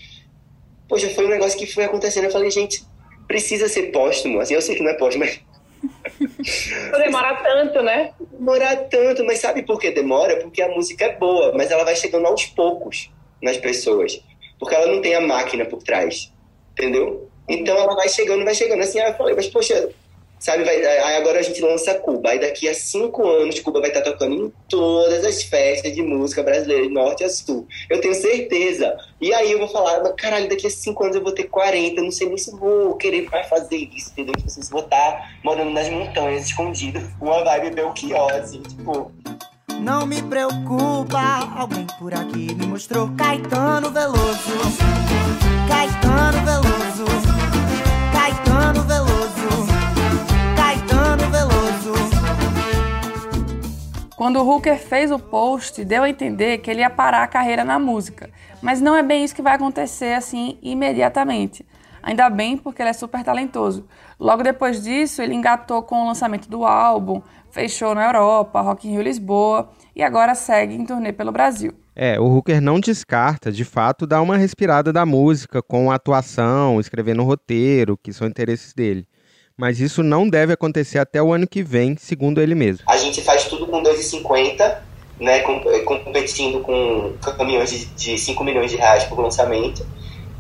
Poxa, 0.89 1.11
foi 1.11 1.27
um 1.27 1.31
negócio 1.31 1.59
que 1.59 1.67
foi 1.67 1.85
acontecendo. 1.85 2.25
Eu 2.25 2.33
falei, 2.33 2.51
gente, 2.51 2.83
precisa 3.29 3.69
ser 3.69 3.93
póstumo. 3.93 4.41
Assim, 4.41 4.55
eu 4.55 4.63
sei 4.63 4.75
que 4.75 4.83
não 4.83 4.91
é 4.91 4.95
póstumo, 4.95 5.27
mas 5.27 5.39
Demora 6.99 7.35
tanto, 7.37 7.83
né? 7.83 8.13
Demora 8.31 8.77
tanto, 8.77 9.25
mas 9.25 9.39
sabe 9.39 9.63
por 9.63 9.81
que 9.81 9.91
demora? 9.91 10.37
Porque 10.37 10.63
a 10.63 10.69
música 10.69 11.05
é 11.07 11.17
boa, 11.17 11.53
mas 11.55 11.71
ela 11.71 11.85
vai 11.85 11.97
chegando 11.97 12.27
aos 12.27 12.47
poucos 12.47 13.11
nas 13.43 13.57
pessoas. 13.57 14.23
Porque 14.59 14.75
ela 14.75 14.87
não 14.87 15.03
tem 15.03 15.15
a 15.15 15.21
máquina 15.21 15.65
por 15.65 15.83
trás, 15.83 16.33
entendeu? 16.73 17.29
Então 17.49 17.77
ela 17.77 17.95
vai 17.95 18.09
chegando, 18.09 18.45
vai 18.45 18.55
chegando. 18.55 18.83
Assim, 18.83 19.01
eu 19.01 19.15
falei, 19.15 19.35
mas 19.35 19.49
poxa, 19.49 19.91
Sabe, 20.39 20.65
vai, 20.65 20.77
aí 20.85 21.17
agora 21.17 21.39
a 21.39 21.43
gente 21.43 21.61
lança 21.63 21.95
Cuba. 21.95 22.31
Aí 22.31 22.39
daqui 22.39 22.69
a 22.69 22.75
cinco 22.75 23.27
anos, 23.27 23.59
Cuba 23.61 23.81
vai 23.81 23.89
estar 23.89 24.03
tocando 24.03 24.35
em 24.35 24.53
todas 24.69 25.25
as 25.25 25.43
festas 25.43 25.95
de 25.95 26.03
música 26.03 26.43
brasileira, 26.43 26.83
de 26.83 26.93
norte 26.93 27.25
a 27.25 27.29
sul. 27.29 27.67
Eu 27.89 28.01
tenho 28.01 28.15
certeza. 28.15 28.97
E 29.21 29.33
aí 29.33 29.53
eu 29.53 29.59
vou 29.59 29.69
falar, 29.69 30.01
caralho, 30.13 30.49
daqui 30.49 30.67
a 30.67 30.71
cinco 30.71 31.05
anos 31.05 31.17
eu 31.17 31.23
vou 31.23 31.33
ter 31.33 31.45
40, 31.45 32.01
eu 32.01 32.05
não 32.05 32.11
sei 32.11 32.29
nem 32.29 32.37
se 32.37 32.51
vou 32.51 32.95
querer 32.97 33.29
mais 33.31 33.49
fazer 33.49 33.77
isso, 33.77 34.11
entendeu? 34.11 34.35
Tipo, 34.35 34.51
se 34.51 34.71
vou 34.71 34.83
estar 34.83 35.39
morando 35.43 35.71
nas 35.71 35.89
montanhas, 35.89 36.47
escondido, 36.47 37.01
uma 37.21 37.43
vibe 37.43 37.75
assim, 38.35 38.63
tipo... 38.63 39.11
Não 39.81 40.07
me 40.07 40.23
preocupa, 40.23 41.51
alguém 41.57 41.87
por 41.99 42.15
aqui 42.15 42.55
me 42.55 42.67
mostrou 42.67 43.11
Caetano 43.17 43.91
Veloso. 43.91 44.53
Caetano 45.69 46.45
Veloso. 46.45 47.26
Quando 54.27 54.41
o 54.41 54.51
Hooker 54.51 54.77
fez 54.77 55.13
o 55.13 55.21
post, 55.21 55.85
deu 55.85 56.03
a 56.03 56.11
entender 56.11 56.59
que 56.59 56.69
ele 56.69 56.81
ia 56.81 56.91
parar 56.91 57.23
a 57.23 57.29
carreira 57.29 57.65
na 57.65 57.79
música. 57.79 58.29
Mas 58.61 58.81
não 58.81 58.97
é 58.97 59.01
bem 59.01 59.23
isso 59.23 59.33
que 59.33 59.41
vai 59.41 59.55
acontecer 59.55 60.15
assim 60.15 60.59
imediatamente. 60.61 61.65
Ainda 62.03 62.29
bem 62.29 62.57
porque 62.57 62.83
ele 62.83 62.89
é 62.89 62.93
super 62.93 63.23
talentoso. 63.23 63.87
Logo 64.19 64.43
depois 64.43 64.83
disso, 64.83 65.23
ele 65.23 65.33
engatou 65.33 65.81
com 65.81 66.03
o 66.03 66.07
lançamento 66.09 66.51
do 66.51 66.65
álbum, 66.65 67.23
fechou 67.53 67.95
na 67.95 68.05
Europa, 68.05 68.61
Rock 68.63 68.89
in 68.89 68.95
Rio 68.95 69.03
Lisboa 69.03 69.71
e 69.95 70.03
agora 70.03 70.35
segue 70.35 70.75
em 70.75 70.85
turnê 70.85 71.13
pelo 71.13 71.31
Brasil. 71.31 71.73
É, 71.95 72.19
o 72.19 72.25
Hooker 72.25 72.61
não 72.61 72.81
descarta, 72.81 73.53
de 73.53 73.65
fato, 73.65 74.09
dar 74.09 74.23
uma 74.23 74.37
respirada 74.37 74.93
da 74.93 75.07
música 75.07 75.63
com 75.63 75.89
atuação, 75.93 76.81
escrevendo 76.81 77.23
roteiro, 77.23 77.97
que 77.97 78.13
são 78.13 78.27
interesses 78.27 78.75
dele. 78.75 79.07
Mas 79.57 79.81
isso 79.81 80.03
não 80.03 80.29
deve 80.29 80.53
acontecer 80.53 80.99
até 80.99 81.23
o 81.23 81.33
ano 81.33 81.47
que 81.47 81.63
vem, 81.63 81.97
segundo 81.97 82.43
ele 82.43 82.55
mesmo. 82.55 82.85
A 82.87 82.97
gente 82.99 83.23
faz 83.23 83.45
tudo 83.45 83.67
com 83.67 83.83
2,50, 83.83 84.79
né, 85.19 85.39
eh, 85.39 85.81
competindo 85.81 86.61
com 86.61 87.15
caminhões 87.39 87.71
de, 87.71 87.87
de 87.87 88.19
5 88.19 88.45
milhões 88.45 88.71
de 88.71 88.77
reais 88.77 89.05
por 89.05 89.19
lançamento, 89.19 89.87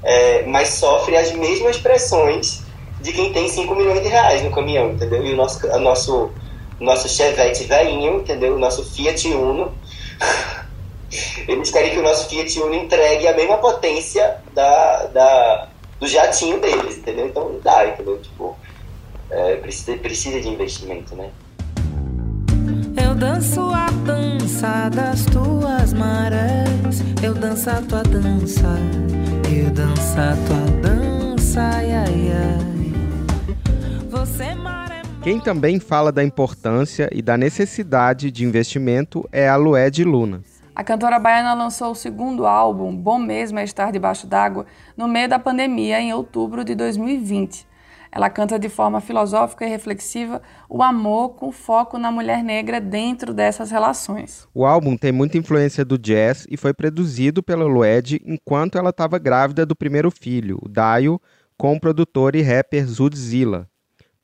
é, 0.02 0.44
mas 0.44 0.68
sofre 0.68 1.16
as 1.16 1.32
mesmas 1.32 1.78
pressões 1.78 2.62
de 3.00 3.12
quem 3.12 3.32
tem 3.32 3.48
5 3.48 3.74
milhões 3.74 4.02
de 4.02 4.08
reais 4.08 4.42
no 4.42 4.50
caminhão, 4.50 4.92
entendeu? 4.92 5.24
E 5.24 5.32
o 5.32 5.36
nosso, 5.36 5.66
o 5.66 5.80
nosso 5.80 6.30
nosso 6.78 7.08
Chevette 7.08 7.64
velhinho, 7.64 8.18
entendeu? 8.18 8.54
O 8.54 8.58
nosso 8.58 8.84
Fiat 8.84 9.28
Uno. 9.28 9.72
Eles 11.48 11.70
querem 11.70 11.90
que 11.90 11.98
o 11.98 12.02
nosso 12.02 12.28
Fiat 12.28 12.60
Uno 12.60 12.74
entregue 12.74 13.26
a 13.26 13.34
mesma 13.34 13.56
potência 13.58 14.36
da, 14.52 15.06
da, 15.06 15.68
do 15.98 16.06
jatinho 16.06 16.60
deles, 16.60 16.98
entendeu? 16.98 17.26
Então 17.26 17.48
não 17.48 17.60
dá, 17.60 17.86
entendeu? 17.86 18.20
Tipo, 18.20 18.56
é, 19.30 19.56
precisa, 19.56 19.96
precisa 19.98 20.40
de 20.40 20.48
investimento, 20.48 21.14
né? 21.14 21.30
Eu 23.02 23.14
danço 23.14 23.60
a 23.60 23.86
dança 24.04 24.88
das 24.88 25.24
tuas 25.26 25.92
marés. 25.92 27.02
Eu 27.22 27.34
danço 27.34 27.70
a 27.70 27.82
tua 27.82 28.02
dança. 28.02 28.68
Eu 29.50 29.70
danço 29.70 30.18
a 30.18 30.36
tua 30.46 30.80
dança. 30.80 31.60
Ai, 31.60 31.92
ai, 31.92 32.32
ai. 32.32 34.08
Você 34.10 34.54
maré. 34.54 35.02
Quem 35.22 35.40
também 35.40 35.80
fala 35.80 36.12
da 36.12 36.22
importância 36.22 37.08
e 37.12 37.20
da 37.20 37.36
necessidade 37.36 38.30
de 38.30 38.44
investimento 38.44 39.28
é 39.32 39.48
a 39.48 39.56
Lued 39.56 40.04
Luna. 40.04 40.42
A 40.74 40.84
cantora 40.84 41.18
baiana 41.18 41.54
lançou 41.54 41.92
o 41.92 41.94
segundo 41.94 42.46
álbum, 42.46 42.94
Bom 42.94 43.18
Mesmo 43.18 43.58
é 43.58 43.64
Estar 43.64 43.90
Debaixo 43.90 44.26
d'Água, 44.26 44.66
no 44.94 45.08
meio 45.08 45.26
da 45.26 45.38
pandemia, 45.38 45.98
em 46.00 46.12
outubro 46.12 46.62
de 46.62 46.74
2020. 46.74 47.66
Ela 48.10 48.30
canta 48.30 48.58
de 48.58 48.68
forma 48.68 49.00
filosófica 49.00 49.64
e 49.64 49.68
reflexiva 49.68 50.40
o 50.68 50.82
amor 50.82 51.30
com 51.30 51.52
foco 51.52 51.98
na 51.98 52.10
mulher 52.10 52.42
negra 52.42 52.80
dentro 52.80 53.34
dessas 53.34 53.70
relações. 53.70 54.48
O 54.54 54.64
álbum 54.64 54.96
tem 54.96 55.12
muita 55.12 55.38
influência 55.38 55.84
do 55.84 55.98
jazz 55.98 56.46
e 56.50 56.56
foi 56.56 56.72
produzido 56.72 57.42
pela 57.42 57.64
Lued 57.64 58.20
enquanto 58.24 58.78
ela 58.78 58.90
estava 58.90 59.18
grávida 59.18 59.66
do 59.66 59.76
primeiro 59.76 60.10
filho, 60.10 60.58
o 60.62 60.68
Dayo, 60.68 61.20
com 61.58 61.74
o 61.74 61.80
produtor 61.80 62.34
e 62.34 62.42
rapper 62.42 62.86
Zudzilla. 62.86 63.68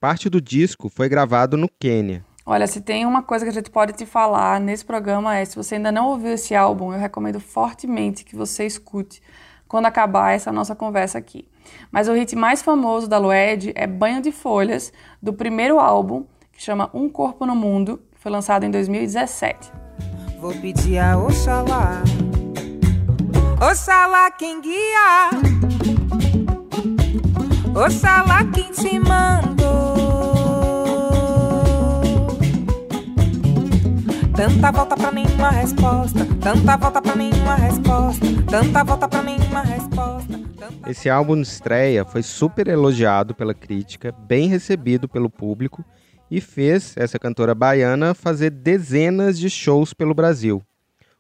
Parte 0.01 0.29
do 0.29 0.41
disco 0.41 0.89
foi 0.89 1.09
gravado 1.09 1.57
no 1.57 1.69
Quênia. 1.69 2.25
Olha, 2.45 2.67
se 2.67 2.81
tem 2.81 3.07
uma 3.07 3.23
coisa 3.23 3.45
que 3.45 3.51
a 3.51 3.55
gente 3.55 3.71
pode 3.71 3.93
te 3.93 4.05
falar 4.05 4.61
nesse 4.61 4.85
programa 4.85 5.37
é, 5.37 5.45
se 5.45 5.55
você 5.55 5.77
ainda 5.77 5.93
não 5.93 6.09
ouviu 6.09 6.33
esse 6.33 6.57
álbum, 6.57 6.93
eu 6.93 6.99
recomendo 6.99 7.39
fortemente 7.39 8.25
que 8.25 8.35
você 8.35 8.67
escute 8.67 9.23
quando 9.69 9.87
acabar 9.87 10.33
essa 10.33 10.51
nossa 10.51 10.75
conversa 10.75 11.19
aqui. 11.19 11.49
Mas 11.91 12.09
o 12.09 12.15
hit 12.15 12.35
mais 12.37 12.63
famoso 12.63 13.09
da 13.09 13.19
Lued 13.19 13.73
é 13.75 13.87
Banho 13.87 14.23
de 14.23 14.33
Folhas, 14.33 14.93
do 15.21 15.33
primeiro 15.33 15.79
álbum, 15.79 16.25
que 16.53 16.63
chama 16.63 16.91
Um 16.95 17.09
Corpo 17.09 17.45
no 17.45 17.55
Mundo, 17.55 18.01
que 18.13 18.19
foi 18.19 18.31
lançado 18.31 18.65
em 18.65 18.71
2017. 18.71 19.73
Vou 20.41 20.53
pedir 20.55 20.99
a 20.99 21.17
Oxalá, 21.19 22.03
Oxalá 23.61 24.31
quem 24.31 24.61
guia, 24.61 25.31
Oxalá 27.75 28.45
quem 28.53 28.71
te 28.73 28.99
mandou. 28.99 29.63
Tanta 34.35 34.73
volta 34.73 34.97
pra 34.97 35.13
nenhuma 35.13 35.51
resposta, 35.51 36.27
tanta 36.41 36.77
volta 36.77 37.01
pra 37.03 37.15
nenhuma 37.15 37.55
resposta, 37.55 38.27
tanta 38.51 38.83
volta 38.83 39.07
pra 39.07 39.23
nenhuma 39.23 39.61
resposta. 39.61 39.82
Esse 40.87 41.09
álbum 41.09 41.37
de 41.37 41.47
estreia 41.47 42.05
foi 42.05 42.23
super 42.23 42.67
elogiado 42.67 43.35
pela 43.35 43.55
crítica, 43.55 44.13
bem 44.27 44.49
recebido 44.49 45.09
pelo 45.09 45.31
público 45.31 45.85
e 46.29 46.41
fez 46.41 46.97
essa 46.97 47.19
cantora 47.19 47.55
baiana 47.55 48.15
fazer 48.15 48.51
dezenas 48.51 49.39
de 49.39 49.49
shows 49.49 49.95
pelo 49.95 50.13
Brasil. 50.13 50.61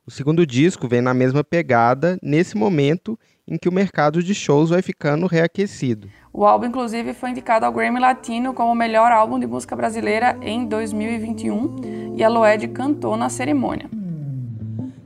O 0.04 0.10
segundo 0.10 0.44
disco 0.44 0.88
vem 0.88 1.00
na 1.00 1.14
mesma 1.14 1.44
pegada, 1.44 2.18
nesse 2.20 2.56
momento 2.56 3.16
em 3.46 3.56
que 3.56 3.68
o 3.68 3.72
mercado 3.72 4.20
de 4.20 4.34
shows 4.34 4.70
vai 4.70 4.82
ficando 4.82 5.26
reaquecido. 5.26 6.08
O 6.32 6.44
álbum, 6.44 6.66
inclusive, 6.66 7.14
foi 7.14 7.30
indicado 7.30 7.64
ao 7.64 7.72
Grammy 7.72 8.00
Latino 8.00 8.52
como 8.52 8.72
o 8.72 8.74
melhor 8.74 9.12
álbum 9.12 9.38
de 9.38 9.46
música 9.46 9.76
brasileira 9.76 10.36
em 10.42 10.66
2021 10.66 12.16
e 12.16 12.24
a 12.24 12.28
Loed 12.28 12.66
cantou 12.68 13.16
na 13.16 13.28
cerimônia. 13.28 14.01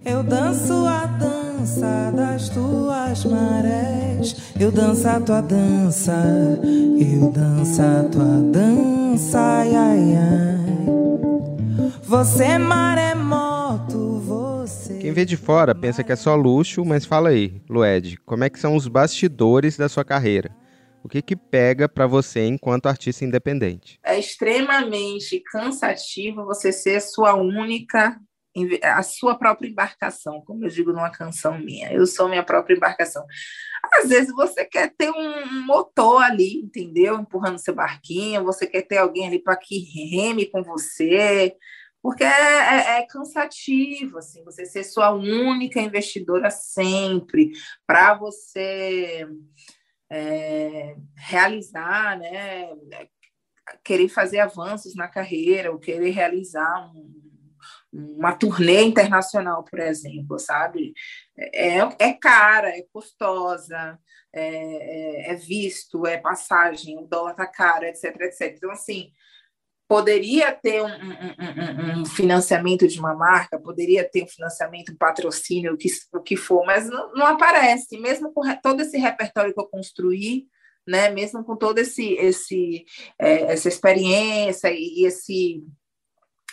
Eu 0.09 0.23
danço 0.23 0.73
a 0.87 1.05
dança 1.05 2.13
das 2.15 2.49
tuas 2.49 3.25
marés, 3.25 4.55
eu 4.59 4.71
danço 4.71 5.09
a 5.09 5.21
tua 5.21 5.41
dança, 5.41 6.15
eu 6.63 7.29
danço 7.33 7.83
a 7.83 8.09
tua 8.09 8.41
dança, 8.53 9.41
ai, 9.41 9.75
ai, 9.75 10.15
ai. 10.15 10.87
Você 12.05 12.45
é 12.45 12.57
maremoto, 12.57 14.21
você. 14.21 14.97
Quem 14.99 15.11
vê 15.11 15.25
de 15.25 15.37
fora 15.37 15.75
pensa 15.75 16.05
que 16.05 16.13
é 16.13 16.17
só 16.17 16.37
luxo, 16.37 16.85
mas 16.85 17.05
fala 17.05 17.31
aí, 17.31 17.61
Lued, 17.69 18.17
como 18.25 18.45
é 18.45 18.49
que 18.49 18.61
são 18.61 18.77
os 18.77 18.87
bastidores 18.87 19.77
da 19.77 19.89
sua 19.89 20.05
carreira? 20.05 20.55
O 21.03 21.09
que 21.09 21.21
que 21.21 21.35
pega 21.35 21.89
para 21.89 22.07
você 22.07 22.47
enquanto 22.47 22.87
artista 22.87 23.25
independente? 23.25 23.99
É 24.05 24.17
extremamente 24.17 25.43
cansativo 25.51 26.45
você 26.45 26.71
ser 26.71 27.01
sua 27.01 27.35
única 27.35 28.17
a 28.83 29.03
sua 29.03 29.37
própria 29.37 29.69
embarcação, 29.69 30.43
como 30.47 30.65
eu 30.65 30.69
digo 30.69 30.93
numa 30.93 31.11
canção 31.11 31.59
minha. 31.59 31.93
Eu 31.93 32.07
sou 32.07 32.29
minha 32.29 32.43
própria 32.43 32.75
embarcação. 32.75 33.25
Às 33.93 34.09
vezes 34.09 34.33
você 34.33 34.65
quer 34.65 34.93
ter 34.97 35.11
um 35.11 35.65
motor 35.67 36.23
ali, 36.23 36.61
entendeu? 36.61 37.19
Empurrando 37.19 37.59
seu 37.59 37.75
barquinho, 37.75 38.45
você 38.45 38.67
quer 38.67 38.83
ter 38.83 38.99
alguém 38.99 39.27
ali 39.27 39.39
para 39.39 39.57
que 39.57 39.79
reme 39.79 40.47
com 40.47 40.63
você, 40.63 41.55
porque 42.03 42.23
é, 42.23 42.29
é, 42.29 42.99
é, 42.99 43.07
cansativo, 43.07 44.19
assim, 44.19 44.45
você 44.45 44.65
ser 44.65 44.85
sua 44.85 45.11
única 45.11 45.81
investidora 45.81 46.51
sempre, 46.51 47.51
para 47.85 48.15
você 48.15 49.27
é, 50.09 50.95
realizar, 51.17 52.17
né, 52.17 52.71
querer 53.83 54.09
fazer 54.09 54.39
avanços 54.39 54.95
na 54.95 55.09
carreira, 55.09 55.73
ou 55.73 55.81
querer 55.81 56.11
realizar 56.11 56.93
um, 56.95 57.26
uma 57.97 58.35
turnê 58.35 58.83
internacional, 58.83 59.65
por 59.65 59.79
exemplo, 59.79 60.39
sabe? 60.39 60.93
É, 61.39 61.79
é 61.99 62.13
cara, 62.13 62.69
é 62.69 62.83
custosa, 62.93 63.99
é, 64.33 65.31
é, 65.31 65.33
é 65.33 65.35
visto, 65.35 66.07
é 66.07 66.19
passagem, 66.19 66.99
o 66.99 67.07
dólar 67.07 67.35
tá 67.35 67.47
caro, 67.47 67.87
etc, 67.87 68.05
etc. 68.21 68.55
Então, 68.57 68.71
assim, 68.71 69.11
poderia 69.89 70.53
ter 70.53 70.83
um, 70.83 70.89
um, 70.89 72.01
um, 72.01 72.05
financiamento 72.05 72.87
de 72.87 72.99
uma 72.99 73.15
marca, 73.15 73.59
poderia 73.59 74.09
ter 74.09 74.25
um 74.25 74.29
financiamento, 74.29 74.93
um 74.93 74.97
patrocínio, 74.97 75.75
o 75.75 75.77
que, 75.77 75.89
o 76.13 76.21
que 76.21 76.37
for, 76.37 76.65
mas 76.67 76.89
não, 76.89 77.13
não 77.15 77.27
aparece. 77.27 77.99
Mesmo 77.99 78.33
com 78.33 78.43
todo 78.61 78.81
esse 78.83 78.99
repertório 78.99 79.55
que 79.55 79.61
eu 79.61 79.69
construí, 79.69 80.47
né, 80.87 81.09
mesmo 81.11 81.45
com 81.45 81.57
toda 81.57 81.81
esse, 81.81 82.15
esse, 82.15 82.85
é, 83.19 83.53
essa 83.53 83.69
experiência 83.69 84.71
e 84.73 85.05
esse 85.05 85.65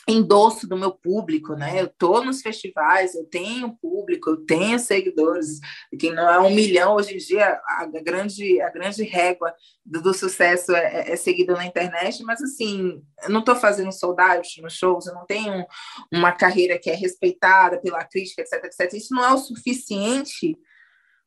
endosso 0.08 0.68
do 0.68 0.78
meu 0.78 0.92
público, 0.92 1.56
né? 1.56 1.82
Eu 1.82 1.88
tô 1.88 2.22
nos 2.22 2.42
festivais, 2.42 3.16
eu 3.16 3.26
tenho 3.26 3.76
público, 3.78 4.32
eu 4.32 4.46
tenho 4.46 4.78
seguidores. 4.78 5.60
Quem 5.98 6.14
não 6.14 6.30
é 6.30 6.40
um 6.40 6.54
milhão 6.54 6.96
hoje 6.96 7.16
em 7.16 7.18
dia, 7.18 7.62
a 7.66 7.86
grande 7.86 8.60
a 8.62 8.70
grande 8.70 9.04
régua 9.04 9.54
do, 9.86 10.02
do 10.02 10.14
sucesso 10.14 10.76
é, 10.76 11.10
é, 11.10 11.12
é 11.14 11.16
seguido 11.16 11.54
na 11.54 11.66
internet, 11.66 12.22
mas 12.24 12.42
assim, 12.42 13.02
eu 13.24 13.30
não 13.30 13.40
estou 13.40 13.56
fazendo 13.56 13.92
soldados 13.94 14.50
nos 14.62 14.74
shows, 14.74 15.08
eu 15.08 15.14
não 15.14 15.26
tenho 15.26 15.66
uma 16.12 16.34
carreira 16.34 16.78
que 16.78 16.90
é 16.90 16.96
respeitada 16.96 17.80
pela 17.80 18.04
crítica, 18.04 18.42
etc, 18.42 18.66
etc. 18.66 18.94
Isso 18.94 19.14
não 19.14 19.24
é 19.24 19.34
o 19.34 19.38
suficiente 19.38 20.58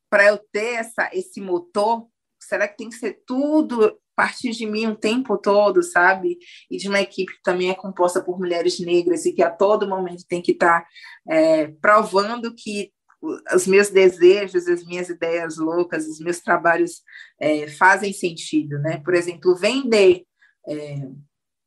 para 0.09 0.25
eu 0.25 0.37
ter 0.51 0.75
essa 0.75 1.09
esse 1.13 1.41
motor. 1.41 2.07
Será 2.39 2.67
que 2.67 2.77
tem 2.77 2.89
que 2.89 2.95
ser 2.95 3.23
tudo 3.25 3.97
partir 4.17 4.49
de 4.49 4.65
mim 4.65 4.87
o 4.87 4.95
tempo 4.95 5.37
todo, 5.37 5.83
sabe? 5.83 6.39
E 6.71 6.77
de 6.77 6.89
uma 6.89 6.99
equipe 6.99 7.33
que 7.33 7.43
também 7.43 7.69
é 7.69 7.75
composta 7.75 8.19
por 8.19 8.39
mulheres 8.39 8.79
negras 8.79 9.25
e 9.25 9.31
que 9.31 9.43
a 9.43 9.51
todo 9.51 9.87
momento 9.87 10.25
tem 10.27 10.41
que 10.41 10.53
estar 10.53 10.81
tá, 10.81 10.87
é, 11.29 11.67
provando 11.79 12.53
que 12.55 12.91
os 13.53 13.67
meus 13.67 13.89
desejos, 13.89 14.67
as 14.67 14.83
minhas 14.83 15.07
ideias 15.09 15.57
loucas, 15.57 16.07
os 16.07 16.19
meus 16.19 16.39
trabalhos 16.39 17.03
é, 17.39 17.67
fazem 17.67 18.11
sentido, 18.11 18.79
né? 18.79 18.99
Por 19.05 19.13
exemplo, 19.13 19.55
vender 19.55 20.23
é, 20.67 21.09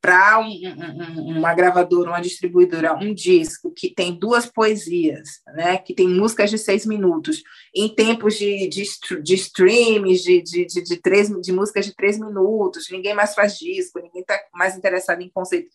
para 0.01 0.39
um, 0.39 0.49
um, 0.49 1.39
uma 1.39 1.53
gravadora, 1.55 2.11
uma 2.11 2.21
distribuidora, 2.21 2.95
um 2.95 3.13
disco 3.13 3.71
que 3.71 3.95
tem 3.95 4.19
duas 4.19 4.47
poesias, 4.47 5.41
né, 5.55 5.77
que 5.77 5.95
tem 5.95 6.09
músicas 6.09 6.49
de 6.49 6.57
seis 6.57 6.87
minutos, 6.87 7.43
em 7.75 7.95
tempos 7.95 8.39
de, 8.39 8.67
de, 8.69 8.83
de 9.23 9.35
streams, 9.35 10.23
de, 10.23 10.43
de, 10.43 10.65
de, 10.65 10.83
de, 10.83 10.97
três, 10.97 11.29
de 11.29 11.53
músicas 11.53 11.85
de 11.85 11.95
três 11.95 12.19
minutos, 12.19 12.89
ninguém 12.91 13.15
mais 13.15 13.35
faz 13.35 13.59
disco, 13.59 14.01
ninguém 14.01 14.23
está 14.23 14.41
mais 14.55 14.75
interessado 14.77 15.21
em 15.21 15.29
conceito. 15.29 15.69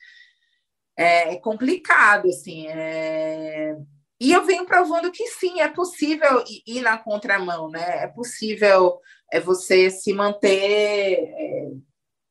É, 0.97 1.33
é 1.33 1.35
complicado, 1.37 2.27
assim. 2.27 2.67
É... 2.67 3.75
E 4.19 4.31
eu 4.31 4.45
venho 4.45 4.65
provando 4.65 5.11
que 5.11 5.27
sim, 5.27 5.59
é 5.59 5.67
possível 5.67 6.41
ir 6.65 6.81
na 6.81 6.97
contramão, 6.97 7.69
né? 7.69 8.03
É 8.03 8.07
possível 8.07 8.97
é 9.31 9.39
você 9.39 9.89
se 9.89 10.13
manter 10.13 11.19
é, 11.19 11.71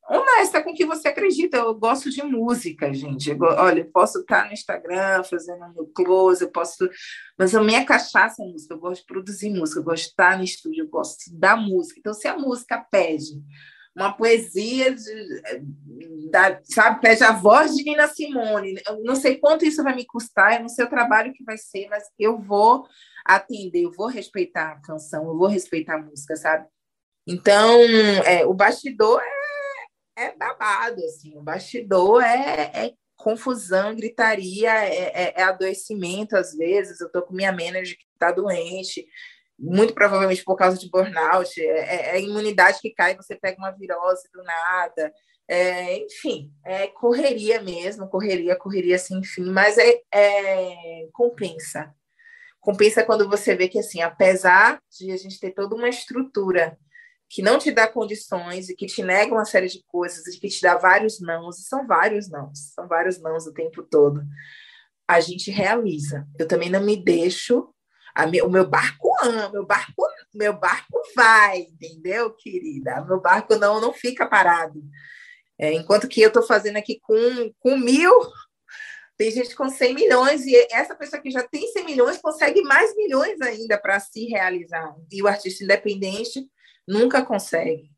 honesta 0.09 0.63
com 0.63 0.71
o 0.71 0.75
que 0.75 0.85
você 0.85 1.09
acredita. 1.09 1.57
Eu 1.57 1.75
gosto 1.75 2.11
de 2.11 2.23
música, 2.23 2.93
gente. 2.93 3.31
Eu, 3.31 3.39
olha, 3.41 3.81
eu 3.81 3.91
posso 3.91 4.21
estar 4.21 4.47
no 4.47 4.53
Instagram 4.53 5.23
fazendo 5.25 5.73
meu 5.75 5.87
close, 5.87 6.43
eu 6.43 6.51
posso. 6.51 6.89
Mas 7.39 7.55
a 7.55 7.63
minha 7.63 7.85
cachaça 7.85 8.43
é 8.43 8.47
música. 8.47 8.75
Eu 8.75 8.79
gosto 8.79 9.01
de 9.01 9.07
produzir 9.07 9.51
música, 9.51 9.81
eu 9.81 9.85
gosto 9.85 10.05
de 10.05 10.11
estar 10.11 10.37
no 10.37 10.45
estúdio, 10.45 10.85
eu 10.85 10.89
gosto 10.89 11.25
da 11.33 11.57
música. 11.57 11.99
Então, 11.99 12.13
se 12.13 12.29
a 12.29 12.37
música 12.37 12.79
pede 12.91 13.43
uma 13.97 14.13
poesia, 14.13 14.93
de, 14.93 16.31
da, 16.31 16.61
sabe, 16.65 17.01
pede 17.01 17.23
a 17.23 17.31
voz 17.31 17.77
de 17.77 17.85
Nina 17.85 18.09
Simone. 18.09 18.75
Eu 18.87 19.03
não 19.05 19.15
sei 19.15 19.37
quanto 19.37 19.65
isso 19.65 19.85
vai 19.85 19.95
me 19.95 20.05
custar, 20.05 20.55
eu 20.55 20.63
não 20.63 20.69
sei 20.69 20.85
o 20.85 20.91
trabalho 20.91 21.33
que 21.33 21.45
vai 21.45 21.57
ser, 21.57 21.87
mas 21.89 22.03
eu 22.19 22.39
vou 22.39 22.87
atender, 23.25 23.85
eu 23.85 23.93
vou 23.93 24.09
respeitar 24.09 24.73
a 24.73 24.81
canção, 24.81 25.29
eu 25.29 25.39
vou 25.39 25.47
respeitar 25.47 25.95
a 25.95 26.03
música, 26.03 26.35
sabe? 26.35 26.67
Então, 27.27 27.81
é, 28.27 28.45
o 28.45 28.53
bastidor 28.53 29.23
é 29.23 29.34
é 30.17 30.37
babado, 30.37 31.03
assim, 31.05 31.37
o 31.37 31.43
bastidor 31.43 32.23
é, 32.23 32.71
é 32.75 32.95
confusão, 33.17 33.95
gritaria, 33.95 34.71
é, 34.85 34.97
é, 34.97 35.35
é, 35.37 35.43
adoecimento 35.43 36.37
às 36.37 36.55
vezes. 36.55 37.01
Eu 37.01 37.11
tô 37.11 37.23
com 37.23 37.35
minha 37.35 37.53
manager 37.53 37.97
que 37.97 38.05
está 38.13 38.31
doente, 38.31 39.07
muito 39.59 39.95
provavelmente 39.95 40.45
por 40.45 40.57
causa 40.57 40.79
de 40.79 40.91
burnout, 40.91 41.61
é, 41.61 41.65
é, 41.65 42.17
é, 42.17 42.21
imunidade 42.21 42.81
que 42.81 42.91
cai, 42.91 43.17
você 43.17 43.37
pega 43.37 43.59
uma 43.59 43.71
virose 43.71 44.29
do 44.33 44.43
nada. 44.43 45.13
É, 45.47 45.99
enfim, 45.99 46.51
é 46.65 46.87
correria 46.87 47.61
mesmo, 47.61 48.09
correria, 48.09 48.57
correria 48.57 48.99
sem 48.99 49.23
fim, 49.23 49.51
mas 49.51 49.77
é, 49.79 50.01
é, 50.13 51.09
compensa. 51.13 51.95
Compensa 52.61 53.05
quando 53.05 53.29
você 53.29 53.55
vê 53.55 53.69
que, 53.69 53.79
assim, 53.79 54.01
apesar 54.01 54.81
de 54.91 55.13
a 55.13 55.17
gente 55.19 55.39
ter 55.39 55.51
toda 55.51 55.75
uma 55.77 55.89
estrutura 55.89 56.79
que 57.35 57.43
não 57.43 57.59
te 57.59 57.73
dá 57.73 57.89
condições 57.89 58.69
e 58.69 58.77
que 58.77 58.87
te 58.87 59.03
nega 59.03 59.35
uma 59.35 59.45
série 59.45 59.67
de 59.67 59.83
coisas 59.89 60.25
e 60.29 60.39
que 60.39 60.47
te 60.47 60.63
dá 60.63 60.77
vários 60.77 61.21
nãos, 61.21 61.59
e 61.59 61.65
são 61.65 61.85
vários 61.85 62.31
nãos, 62.31 62.71
são 62.73 62.87
vários 62.87 63.21
nãos 63.21 63.45
o 63.45 63.53
tempo 63.53 63.83
todo, 63.83 64.23
a 65.09 65.19
gente 65.19 65.51
realiza. 65.51 66.25
Eu 66.39 66.47
também 66.47 66.71
não 66.71 66.81
me 66.81 66.97
deixo, 66.97 67.75
me, 68.31 68.41
o 68.41 68.49
meu 68.49 68.65
barco 68.65 69.11
anda, 69.21 69.51
meu 69.51 69.67
barco, 69.67 70.07
meu 70.33 70.53
barco 70.53 71.03
vai, 71.17 71.63
entendeu, 71.63 72.33
querida? 72.35 73.05
Meu 73.05 73.21
barco 73.21 73.57
não, 73.57 73.81
não 73.81 73.93
fica 73.93 74.29
parado. 74.29 74.81
É, 75.59 75.73
enquanto 75.73 76.07
que 76.07 76.23
eu 76.23 76.29
estou 76.29 76.45
fazendo 76.45 76.77
aqui 76.77 77.01
com, 77.03 77.53
com 77.59 77.77
mil, 77.77 78.13
tem 79.17 79.33
gente 79.33 79.57
com 79.57 79.69
100 79.69 79.93
milhões, 79.93 80.47
e 80.47 80.55
essa 80.71 80.95
pessoa 80.95 81.21
que 81.21 81.33
já 81.33 81.43
tem 81.43 81.67
100 81.67 81.85
milhões 81.85 82.19
consegue 82.19 82.63
mais 82.63 82.95
milhões 82.95 83.41
ainda 83.41 83.77
para 83.77 83.99
se 83.99 84.25
realizar. 84.27 84.95
E 85.11 85.21
o 85.21 85.27
artista 85.27 85.65
independente 85.65 86.49
nunca 86.87 87.25
consegue. 87.25 87.95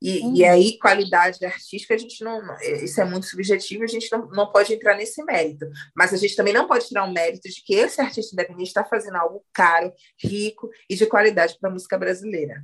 E, 0.00 0.20
uhum. 0.20 0.34
e 0.36 0.44
aí, 0.44 0.78
qualidade 0.78 1.44
artística, 1.44 1.94
a 1.94 1.98
gente 1.98 2.22
não. 2.22 2.40
Isso 2.60 3.00
é 3.00 3.04
muito 3.04 3.26
subjetivo, 3.26 3.82
a 3.82 3.86
gente 3.86 4.10
não, 4.12 4.28
não 4.28 4.52
pode 4.52 4.72
entrar 4.72 4.94
nesse 4.94 5.22
mérito. 5.24 5.66
Mas 5.96 6.12
a 6.12 6.16
gente 6.16 6.36
também 6.36 6.52
não 6.52 6.66
pode 6.66 6.86
tirar 6.86 7.04
o 7.04 7.12
mérito 7.12 7.48
de 7.48 7.62
que 7.64 7.74
esse 7.74 8.00
artista 8.00 8.34
independente 8.34 8.68
está 8.68 8.84
fazendo 8.84 9.16
algo 9.16 9.42
caro, 9.52 9.92
rico 10.22 10.68
e 10.88 10.94
de 10.94 11.06
qualidade 11.06 11.56
para 11.58 11.70
a 11.70 11.72
música 11.72 11.96
brasileira. 11.96 12.62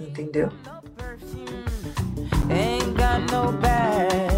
Entendeu? 0.00 0.48
Ain't 2.50 2.94
got 2.94 3.30
no 3.32 3.52
bad, 3.52 4.33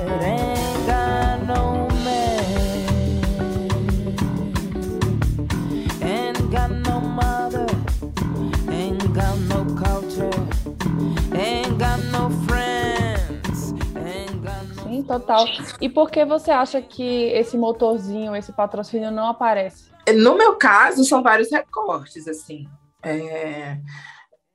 total. 15.07 15.47
E 15.81 15.89
por 15.89 16.11
que 16.11 16.25
você 16.25 16.51
acha 16.51 16.83
que 16.83 17.25
esse 17.31 17.57
motorzinho, 17.57 18.35
esse 18.35 18.53
patrocínio 18.53 19.11
não 19.11 19.29
aparece? 19.29 19.91
No 20.15 20.37
meu 20.37 20.57
caso, 20.57 21.05
são 21.05 21.23
vários 21.23 21.51
recortes, 21.51 22.29
assim. 22.29 22.69
É... 23.03 23.79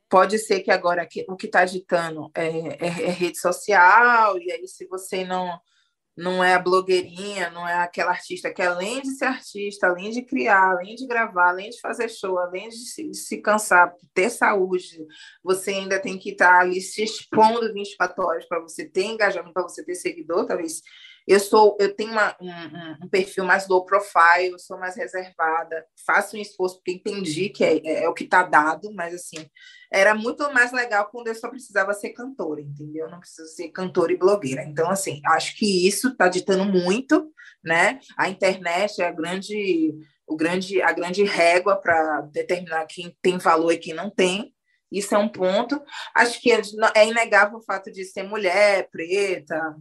Pode 0.10 0.38
ser 0.40 0.60
que 0.60 0.70
agora 0.70 1.08
o 1.30 1.38
que 1.38 1.46
está 1.46 1.64
ditando 1.64 2.30
é, 2.36 2.46
é, 2.46 2.88
é 3.06 3.10
rede 3.10 3.40
social, 3.40 4.38
e 4.38 4.52
aí 4.52 4.68
se 4.68 4.86
você 4.86 5.24
não 5.24 5.58
não 6.16 6.44
é 6.44 6.54
a 6.54 6.60
blogueirinha, 6.60 7.50
não 7.52 7.68
é 7.68 7.76
aquela 7.76 8.12
artista 8.12 8.54
que, 8.54 8.62
além 8.62 9.02
de 9.02 9.12
ser 9.12 9.26
artista, 9.26 9.88
além 9.88 10.12
de 10.12 10.22
criar, 10.22 10.72
além 10.72 10.96
de 10.96 11.08
gravar, 11.08 11.50
além 11.50 11.70
de 11.70 11.80
fazer 11.80 12.10
show, 12.10 12.38
além 12.38 12.70
de 12.70 12.76
se, 12.76 13.10
de 13.10 13.18
se 13.18 13.42
cansar, 13.42 13.94
ter 14.14 14.30
saúde, 14.30 15.06
você 15.44 15.72
ainda 15.72 16.00
tem 16.00 16.18
que 16.18 16.32
estar 16.32 16.60
ali 16.60 16.82
se 16.82 17.04
expondo 17.04 17.74
24 17.74 18.24
horas 18.26 18.46
para 18.46 18.60
você 18.60 18.86
ter 18.86 19.06
engajamento, 19.06 19.54
para 19.54 19.64
você 19.64 19.84
ter 19.84 19.96
seguidor, 19.96 20.46
talvez 20.46 20.82
eu 21.28 21.40
sou, 21.40 21.78
eu 21.80 21.96
tenho 21.96 22.12
uma, 22.12 22.36
um, 22.42 23.06
um, 23.06 23.10
perfil 23.10 23.44
mais 23.44 23.68
low 23.68 23.86
profile, 23.86 24.52
eu 24.52 24.60
sou 24.60 24.78
mais 24.80 24.96
reservada, 24.96 25.86
faço 26.06 26.36
um 26.36 26.40
esforço 26.40 26.78
porque 26.78 26.92
entendi 26.92 27.50
que 27.50 27.64
é, 27.64 27.78
é, 27.78 28.04
é 28.04 28.10
o 28.10 28.14
que 28.14 28.24
está 28.24 28.44
dado, 28.44 28.92
mas 28.94 29.14
assim, 29.14 29.48
era 29.92 30.16
muito 30.16 30.52
mais 30.54 30.72
legal 30.72 31.10
quando 31.12 31.28
eu 31.28 31.36
só 31.36 31.50
precisava 31.50 31.94
ser 31.94 32.10
cantora, 32.12 32.62
entendeu? 32.62 33.06
Eu 33.06 33.12
não 33.12 33.20
preciso 33.20 33.48
ser 33.50 33.70
cantora 33.70 34.12
e 34.12 34.18
blogueira. 34.18 34.64
Então, 34.64 34.90
assim, 34.90 35.22
acho 35.26 35.56
que 35.58 35.88
isso 35.88 36.10
está 36.10 36.28
ditando 36.28 36.66
muito, 36.66 37.32
né? 37.64 38.00
A 38.18 38.30
internet 38.30 39.02
é 39.02 39.08
a 39.08 39.12
grande, 39.12 39.94
o 40.26 40.36
grande, 40.36 40.82
a 40.82 40.92
grande 40.92 41.24
régua 41.24 41.76
para 41.76 42.22
determinar 42.22 42.86
quem 42.86 43.16
tem 43.22 43.38
valor 43.38 43.72
e 43.72 43.78
quem 43.78 43.94
não 43.94 44.10
tem. 44.10 44.54
Isso 44.92 45.16
é 45.16 45.18
um 45.18 45.30
ponto. 45.30 45.82
Acho 46.14 46.42
que 46.42 46.52
é, 46.52 46.62
é 46.96 47.08
inegável 47.08 47.60
o 47.60 47.64
fato 47.64 47.92
de 47.92 48.04
ser 48.04 48.24
mulher, 48.24 48.90
preta, 48.92 49.78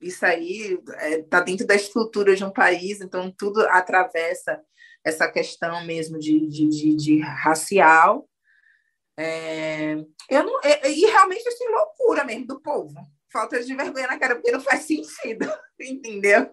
isso 0.00 0.24
aí 0.24 0.74
está 0.74 1.08
é, 1.08 1.22
tá 1.22 1.40
dentro 1.40 1.66
da 1.66 1.74
estrutura 1.74 2.34
de 2.36 2.44
um 2.44 2.52
país, 2.52 3.00
então 3.00 3.32
tudo 3.36 3.60
atravessa 3.68 4.60
essa 5.04 5.30
questão 5.30 5.84
mesmo 5.84 6.18
de, 6.18 6.46
de, 6.48 6.68
de, 6.68 6.96
de 6.96 7.20
racial. 7.20 8.28
É, 9.18 9.94
eu 10.28 10.44
não, 10.44 10.60
é, 10.62 10.90
e 10.90 11.06
realmente 11.06 11.48
assim, 11.48 11.66
loucura 11.68 12.24
mesmo 12.24 12.46
do 12.46 12.60
povo. 12.60 12.94
Falta 13.32 13.62
de 13.62 13.74
vergonha 13.74 14.06
na 14.06 14.18
cara, 14.18 14.34
porque 14.34 14.50
não 14.50 14.60
faz 14.60 14.82
sentido, 14.82 15.46
entendeu? 15.80 16.50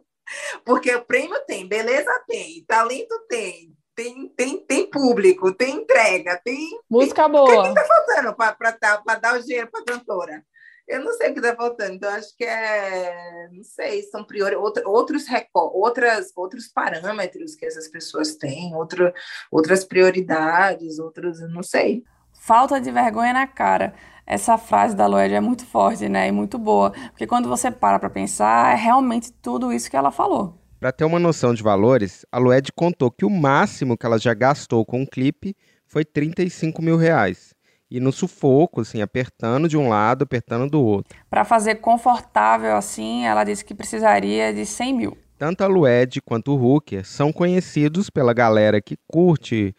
Porque 0.63 0.93
o 0.95 1.03
prêmio 1.03 1.37
tem, 1.45 1.67
beleza 1.67 2.11
tem, 2.27 2.63
talento 2.65 3.19
tem, 3.27 3.75
tem, 3.95 4.29
tem, 4.29 4.65
tem 4.65 4.89
público, 4.89 5.53
tem 5.53 5.75
entrega, 5.75 6.39
tem. 6.43 6.69
Música 6.89 7.27
boa. 7.27 7.59
O 7.59 7.63
que 7.63 7.79
está 7.79 7.85
faltando 7.85 8.35
para 8.35 9.15
dar 9.19 9.39
o 9.39 9.43
dinheiro 9.43 9.69
para 9.69 9.81
a 9.81 9.85
cantora? 9.85 10.45
Eu 10.87 11.03
não 11.03 11.13
sei 11.13 11.29
o 11.29 11.33
que 11.33 11.39
está 11.39 11.55
faltando, 11.55 11.93
então 11.93 12.09
acho 12.09 12.35
que 12.35 12.43
é, 12.43 13.47
não 13.51 13.63
sei, 13.63 14.03
são 14.03 14.23
priori, 14.23 14.55
outra, 14.55 14.87
outros 14.87 15.23
outras, 15.53 16.31
outros 16.35 16.67
parâmetros 16.67 17.55
que 17.55 17.65
essas 17.65 17.87
pessoas 17.87 18.35
têm, 18.35 18.75
outra, 18.75 19.13
outras 19.49 19.85
prioridades, 19.85 20.99
outros, 20.99 21.39
não 21.51 21.63
sei. 21.63 22.03
Falta 22.33 22.81
de 22.81 22.91
vergonha 22.91 23.31
na 23.31 23.47
cara. 23.47 23.93
Essa 24.25 24.57
frase 24.57 24.95
da 24.95 25.05
Loed 25.05 25.33
é 25.33 25.39
muito 25.39 25.65
forte, 25.65 26.09
né? 26.09 26.27
E 26.27 26.31
muito 26.31 26.57
boa, 26.57 26.91
porque 27.09 27.27
quando 27.27 27.47
você 27.47 27.71
para 27.71 27.99
para 27.99 28.09
pensar, 28.09 28.73
é 28.73 28.75
realmente 28.75 29.31
tudo 29.31 29.71
isso 29.71 29.89
que 29.89 29.97
ela 29.97 30.11
falou. 30.11 30.57
Para 30.79 30.91
ter 30.91 31.05
uma 31.05 31.19
noção 31.19 31.53
de 31.53 31.63
valores, 31.63 32.25
a 32.29 32.37
Lued 32.37 32.73
contou 32.73 33.09
que 33.09 33.23
o 33.23 33.29
máximo 33.29 33.97
que 33.97 34.05
ela 34.05 34.17
já 34.17 34.33
gastou 34.33 34.85
com 34.85 35.01
um 35.01 35.05
clipe 35.05 35.55
foi 35.87 36.03
35 36.03 36.81
mil 36.81 36.97
reais. 36.97 37.52
E 37.93 37.99
no 37.99 38.11
sufoco, 38.11 38.81
assim, 38.81 39.03
apertando 39.03 39.69
de 39.69 39.77
um 39.77 39.87
lado, 39.87 40.23
apertando 40.23 40.67
do 40.67 40.81
outro. 40.81 41.15
Para 41.29 41.45
fazer 41.45 41.75
confortável 41.75 42.75
assim, 42.75 43.23
ela 43.23 43.43
disse 43.43 43.63
que 43.63 43.75
precisaria 43.75 44.51
de 44.51 44.65
100 44.65 44.93
mil. 44.95 45.17
Tanto 45.37 45.63
a 45.63 45.67
Lued 45.67 46.19
quanto 46.23 46.55
o 46.55 46.59
Hooker 46.59 47.05
são 47.05 47.31
conhecidos 47.31 48.09
pela 48.09 48.33
galera 48.33 48.81
que 48.81 48.97
curte 49.07 49.75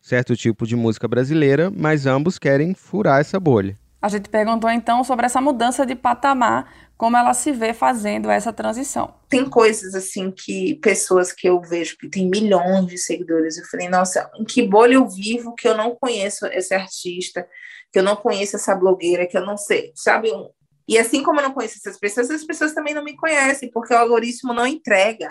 certo 0.00 0.34
tipo 0.34 0.66
de 0.66 0.74
música 0.74 1.06
brasileira, 1.06 1.70
mas 1.70 2.06
ambos 2.06 2.38
querem 2.38 2.72
furar 2.72 3.20
essa 3.20 3.38
bolha. 3.38 3.76
A 4.00 4.08
gente 4.08 4.30
perguntou 4.30 4.70
então 4.70 5.04
sobre 5.04 5.26
essa 5.26 5.38
mudança 5.38 5.84
de 5.84 5.94
patamar, 5.94 6.72
como 6.98 7.16
ela 7.16 7.32
se 7.32 7.52
vê 7.52 7.72
fazendo 7.72 8.28
essa 8.28 8.52
transição. 8.52 9.14
Tem 9.28 9.48
coisas 9.48 9.94
assim 9.94 10.32
que 10.32 10.74
pessoas 10.82 11.32
que 11.32 11.48
eu 11.48 11.60
vejo 11.62 11.96
que 11.96 12.08
tem 12.08 12.28
milhões 12.28 12.86
de 12.88 12.98
seguidores, 12.98 13.56
eu 13.56 13.64
falei, 13.66 13.88
nossa, 13.88 14.28
em 14.36 14.44
que 14.44 14.66
bolha 14.66 14.94
eu 14.94 15.08
vivo 15.08 15.54
que 15.54 15.68
eu 15.68 15.76
não 15.76 15.94
conheço 15.94 16.44
esse 16.46 16.74
artista, 16.74 17.48
que 17.92 18.00
eu 18.00 18.02
não 18.02 18.16
conheço 18.16 18.56
essa 18.56 18.74
blogueira, 18.74 19.28
que 19.28 19.38
eu 19.38 19.46
não 19.46 19.56
sei, 19.56 19.92
sabe? 19.94 20.28
E 20.88 20.98
assim 20.98 21.22
como 21.22 21.38
eu 21.38 21.44
não 21.44 21.54
conheço 21.54 21.76
essas 21.78 22.00
pessoas, 22.00 22.30
as 22.30 22.42
pessoas 22.42 22.74
também 22.74 22.92
não 22.92 23.04
me 23.04 23.16
conhecem, 23.16 23.70
porque 23.70 23.94
o 23.94 23.98
algoritmo 23.98 24.52
não 24.52 24.66
entrega 24.66 25.28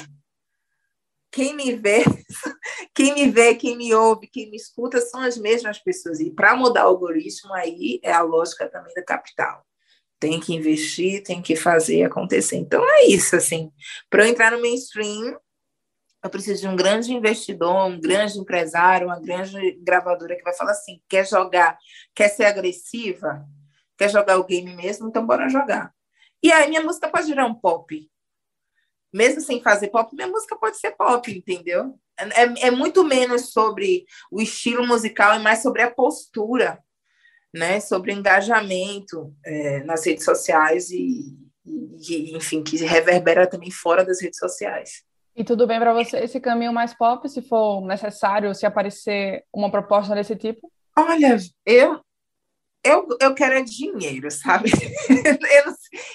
quem 1.30 1.54
me 1.54 1.76
vê, 1.76 2.04
quem 2.96 3.14
me 3.14 3.30
vê, 3.30 3.56
quem 3.56 3.76
me 3.76 3.94
ouve, 3.94 4.28
quem 4.28 4.50
me 4.50 4.56
escuta 4.56 5.02
são 5.02 5.20
as 5.20 5.38
mesmas 5.38 5.80
pessoas. 5.80 6.22
E 6.22 6.32
para 6.32 6.56
mudar 6.56 6.86
o 6.86 6.92
algoritmo 6.92 7.54
aí 7.54 8.00
é 8.02 8.14
a 8.14 8.22
lógica 8.22 8.70
também 8.70 8.94
da 8.94 9.04
capital. 9.04 9.66
Tem 10.20 10.40
que 10.40 10.54
investir, 10.54 11.24
tem 11.24 11.42
que 11.42 11.56
fazer 11.56 12.04
acontecer. 12.04 12.58
Então 12.58 12.84
é 12.84 13.06
isso 13.06 13.36
assim. 13.36 13.72
Para 14.10 14.26
eu 14.26 14.30
entrar 14.30 14.52
no 14.52 14.62
mainstream, 14.62 15.38
eu 16.24 16.30
preciso 16.30 16.62
de 16.62 16.68
um 16.68 16.76
grande 16.76 17.14
investidor, 17.14 17.86
um 17.86 18.00
grande 18.00 18.40
empresário, 18.40 19.08
uma 19.08 19.20
grande 19.20 19.74
gravadora 19.82 20.36
que 20.36 20.44
vai 20.44 20.54
falar 20.54 20.72
assim: 20.72 21.02
quer 21.08 21.28
jogar, 21.28 21.78
quer 22.16 22.30
ser 22.30 22.46
agressiva, 22.46 23.46
quer 23.98 24.10
jogar 24.10 24.38
o 24.38 24.44
game 24.44 24.76
mesmo, 24.76 25.08
então 25.08 25.26
bora 25.26 25.50
jogar. 25.50 25.94
E 26.42 26.52
aí 26.52 26.68
minha 26.70 26.82
música 26.82 27.10
pode 27.10 27.28
virar 27.28 27.46
um 27.46 27.54
pop, 27.54 28.10
mesmo 29.14 29.42
sem 29.42 29.62
fazer 29.62 29.88
pop, 29.90 30.14
minha 30.16 30.28
música 30.28 30.56
pode 30.56 30.78
ser 30.78 30.92
pop, 30.92 31.32
entendeu? 31.32 31.98
É, 32.18 32.68
é 32.68 32.72
muito 32.72 33.04
menos 33.04 33.52
sobre 33.52 34.06
o 34.32 34.42
estilo 34.42 34.86
musical 34.86 35.36
e 35.36 35.40
mais 35.40 35.62
sobre 35.62 35.82
a 35.82 35.92
postura, 35.92 36.84
né? 37.54 37.80
Sobre 37.80 38.14
engajamento 38.14 39.34
é, 39.46 39.84
nas 39.84 40.06
redes 40.06 40.26
sociais 40.26 40.90
e, 40.90 41.36
e, 41.66 42.36
enfim, 42.36 42.64
que 42.64 42.78
reverbera 42.78 43.48
também 43.48 43.72
fora 43.72 44.06
das 44.06 44.22
redes 44.22 44.40
sociais. 44.40 45.04
E 45.36 45.44
tudo 45.44 45.68
bem 45.68 45.80
para 45.80 45.94
você 45.94 46.18
esse 46.18 46.40
caminho 46.40 46.74
mais 46.74 46.96
pop, 46.96 47.30
se 47.30 47.44
for 47.44 47.86
necessário, 47.86 48.56
se 48.56 48.66
aparecer 48.66 49.44
uma 49.54 49.70
proposta 49.70 50.16
desse 50.16 50.36
tipo? 50.36 50.72
Olha, 50.98 51.38
eu 51.64 52.02
eu, 52.88 53.08
eu 53.20 53.34
quero 53.34 53.56
é 53.56 53.62
dinheiro, 53.62 54.30
sabe? 54.32 54.72
eu, 55.10 55.74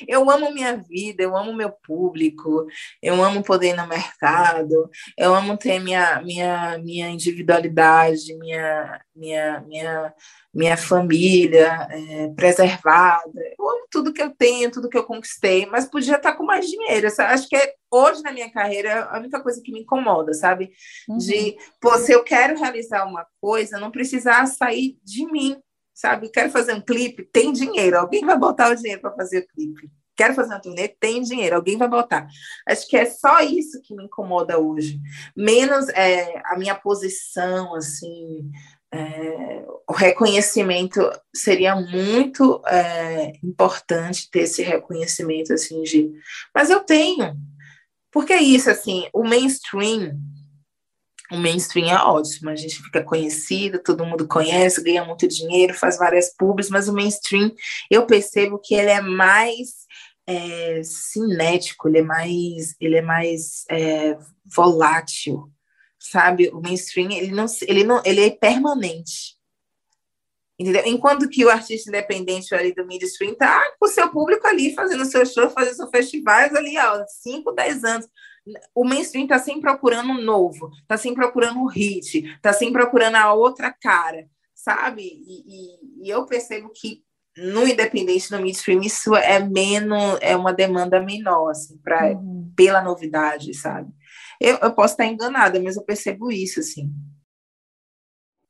eu 0.09 0.31
amo 0.31 0.53
minha 0.53 0.77
vida, 0.77 1.23
eu 1.23 1.37
amo 1.37 1.53
meu 1.53 1.71
público, 1.71 2.67
eu 3.03 3.23
amo 3.23 3.43
poder 3.43 3.69
ir 3.69 3.77
no 3.77 3.87
mercado, 3.87 4.91
eu 5.17 5.35
amo 5.35 5.57
ter 5.57 5.79
minha, 5.79 6.21
minha, 6.23 6.79
minha 6.79 7.09
individualidade, 7.09 8.37
minha, 8.39 9.01
minha, 9.15 9.61
minha, 9.67 10.15
minha 10.53 10.77
família 10.77 11.89
é, 11.91 12.29
preservada. 12.29 13.41
Eu 13.59 13.69
amo 13.69 13.87
tudo 13.91 14.13
que 14.13 14.23
eu 14.23 14.31
tenho, 14.31 14.71
tudo 14.71 14.89
que 14.89 14.97
eu 14.97 15.05
conquistei, 15.05 15.67
mas 15.67 15.89
podia 15.89 16.17
estar 16.17 16.35
com 16.35 16.45
mais 16.45 16.67
dinheiro. 16.67 17.09
Acho 17.19 17.49
que 17.49 17.57
é, 17.57 17.75
hoje 17.91 18.23
na 18.23 18.33
minha 18.33 18.51
carreira 18.51 19.05
a 19.05 19.19
única 19.19 19.41
coisa 19.41 19.61
que 19.63 19.73
me 19.73 19.81
incomoda, 19.81 20.33
sabe? 20.33 20.71
Uhum. 21.09 21.19
De, 21.19 21.57
pô, 21.81 21.97
se 21.99 22.13
eu 22.13 22.25
quero 22.25 22.59
realizar 22.59 23.05
uma 23.07 23.27
coisa, 23.41 23.79
não 23.79 23.91
precisar 23.91 24.47
sair 24.47 24.97
de 25.05 25.27
mim 25.31 25.57
sabe? 25.95 26.29
Quero 26.31 26.51
fazer 26.51 26.75
um 26.75 26.81
clipe, 26.81 27.29
tem 27.33 27.53
dinheiro, 27.53 27.99
alguém 27.99 28.25
vai 28.25 28.39
botar 28.39 28.71
o 28.71 28.75
dinheiro 28.75 29.01
para 29.01 29.15
fazer 29.15 29.41
o 29.41 29.47
clipe. 29.49 29.91
Quero 30.15 30.35
fazer 30.35 30.53
uma 30.53 30.61
turnê, 30.61 30.89
tem 30.89 31.23
dinheiro, 31.23 31.57
alguém 31.57 31.79
vai 31.79 31.89
botar. 31.89 32.29
Acho 32.69 32.87
que 32.87 32.97
é 32.97 33.07
só 33.07 33.41
isso 33.41 33.81
que 33.83 33.95
me 33.95 34.05
incomoda 34.05 34.59
hoje. 34.59 35.01
Menos 35.35 35.89
é, 35.89 36.43
a 36.47 36.57
minha 36.59 36.75
posição, 36.75 37.75
assim, 37.75 38.51
é, 38.93 39.65
o 39.89 39.93
reconhecimento 39.93 41.01
seria 41.35 41.75
muito 41.75 42.63
é, 42.67 43.33
importante 43.43 44.31
ter 44.31 44.41
esse 44.41 44.63
reconhecimento, 44.63 45.55
assim, 45.55 45.83
de... 45.83 46.13
Mas 46.55 46.69
eu 46.69 46.81
tenho. 46.81 47.35
Porque 48.11 48.35
é 48.35 48.43
isso, 48.43 48.69
assim, 48.69 49.09
o 49.15 49.25
mainstream 49.25 50.19
o 51.33 51.39
mainstream 51.39 51.91
é 51.91 51.97
ótimo, 51.97 52.51
a 52.51 52.55
gente 52.55 52.83
fica 52.83 53.03
conhecido, 53.03 53.83
todo 53.83 54.05
mundo 54.05 54.29
conhece, 54.29 54.83
ganha 54.83 55.05
muito 55.05 55.27
dinheiro, 55.27 55.73
faz 55.73 55.97
várias 55.97 56.35
pubs, 56.37 56.69
mas 56.69 56.89
o 56.89 56.93
mainstream 56.93 57.51
eu 57.91 58.07
percebo 58.07 58.59
que 58.59 58.75
ele 58.75 58.91
é 58.91 59.01
mais 59.01 59.87
é, 60.27 60.83
cinético, 60.85 61.89
ele 61.89 61.99
é 61.99 62.03
mais, 62.03 62.75
ele 62.79 62.97
é 62.97 63.03
mais 63.03 63.65
é, 63.71 64.19
volátil, 64.45 65.51
sabe? 65.99 66.51
O 66.51 66.61
mainstream 66.61 67.11
ele 67.11 67.33
não, 67.33 67.47
ele 67.63 67.83
não, 67.83 68.03
ele 68.05 68.27
é 68.27 68.31
permanente. 68.31 69.41
Entendeu? 70.59 70.83
Enquanto 70.85 71.29
que 71.31 71.45
o 71.45 71.51
artista 71.51 71.89
independente 71.89 72.55
ali 72.55 72.75
do 72.75 72.87
mainstream 72.87 73.35
tá 73.35 73.65
com 73.81 73.87
o 73.87 73.89
seu 73.89 74.11
público 74.11 74.47
ali, 74.47 74.75
fazendo 74.75 75.07
seu 75.07 75.25
show, 75.25 75.49
fazendo 75.49 75.77
seus 75.77 75.91
festivais 75.91 76.55
ali 76.55 76.77
há 76.77 77.05
5, 77.07 77.53
10 77.53 77.85
anos 77.85 78.09
o 78.75 78.85
mainstream 78.85 79.25
está 79.25 79.39
sempre 79.39 79.63
procurando 79.63 80.11
um 80.11 80.21
novo, 80.21 80.71
está 80.83 80.97
sempre 80.97 81.23
procurando 81.23 81.61
um 81.61 81.67
hit, 81.67 82.27
está 82.35 82.53
sempre 82.53 82.83
procurando 82.83 83.17
a 83.17 83.33
outra 83.33 83.73
cara, 83.73 84.27
sabe? 84.55 85.03
E, 85.03 85.45
e, 85.47 86.07
e, 86.07 86.11
eu 86.11 86.27
percebo 86.27 86.71
que 86.75 87.05
no 87.37 87.67
independente, 87.67 88.31
no 88.31 88.41
mainstream, 88.41 88.83
isso 88.83 89.15
é 89.17 89.39
menos, 89.39 90.19
é 90.21 90.37
uma 90.37 90.53
demanda 90.53 91.01
menor, 91.01 91.51
assim, 91.51 91.79
pra, 91.79 92.13
uhum. 92.13 92.53
pela 92.55 92.83
novidade, 92.83 93.55
sabe? 93.55 93.91
Eu, 94.41 94.59
eu 94.59 94.75
posso 94.75 94.95
estar 94.95 95.07
enganada, 95.07 95.61
mas 95.61 95.77
eu 95.77 95.85
percebo 95.85 96.31
isso, 96.31 96.61
assim. 96.61 96.93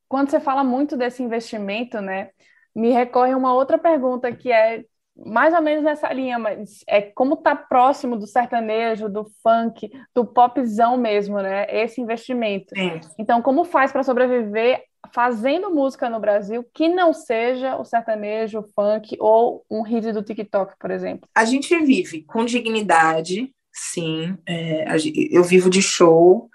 Quando 0.09 0.31
você 0.31 0.41
fala 0.41 0.65
muito 0.65 0.97
desse 0.97 1.23
investimento, 1.23 2.01
né, 2.01 2.31
me 2.75 2.91
recorre 2.91 3.35
uma 3.35 3.55
outra 3.55 3.79
pergunta 3.79 4.35
que 4.35 4.51
é 4.51 4.85
mais 5.17 5.55
ou 5.55 5.61
menos 5.61 5.85
nessa 5.85 6.13
linha, 6.13 6.39
mas 6.39 6.83
é 6.87 7.03
como 7.03 7.37
tá 7.37 7.55
próximo 7.55 8.17
do 8.17 8.27
sertanejo, 8.27 9.09
do 9.09 9.27
funk, 9.43 9.91
do 10.15 10.25
popzão 10.25 10.97
mesmo, 10.97 11.41
né? 11.41 11.67
Esse 11.69 12.01
investimento. 12.01 12.75
É. 12.77 13.01
Então, 13.19 13.43
como 13.43 13.65
faz 13.65 13.93
para 13.93 14.03
sobreviver 14.03 14.85
fazendo 15.13 15.75
música 15.75 16.09
no 16.09 16.21
Brasil 16.21 16.65
que 16.73 16.89
não 16.89 17.13
seja 17.13 17.77
o 17.77 17.85
sertanejo, 17.85 18.61
o 18.61 18.69
funk 18.75 19.17
ou 19.21 19.65
um 19.71 19.83
hit 19.83 20.13
do 20.13 20.23
TikTok, 20.23 20.75
por 20.79 20.91
exemplo? 20.91 21.29
A 21.35 21.45
gente 21.45 21.77
vive 21.81 22.23
com 22.23 22.45
dignidade, 22.45 23.53
sim. 23.73 24.37
É, 24.47 24.87
eu 25.31 25.45
vivo 25.45 25.69
de 25.69 25.83
show, 25.83 26.49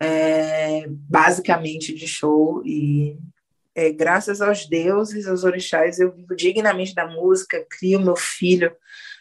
é, 0.00 0.84
basicamente 0.88 1.94
de 1.94 2.08
show 2.08 2.62
e 2.64 3.16
é, 3.74 3.90
graças 3.90 4.40
aos 4.40 4.66
deuses, 4.66 5.26
aos 5.26 5.44
orixás, 5.44 5.98
eu 5.98 6.12
vivo 6.12 6.34
dignamente 6.34 6.94
da 6.94 7.06
música, 7.06 7.64
crio 7.68 8.00
meu 8.00 8.16
filho 8.16 8.74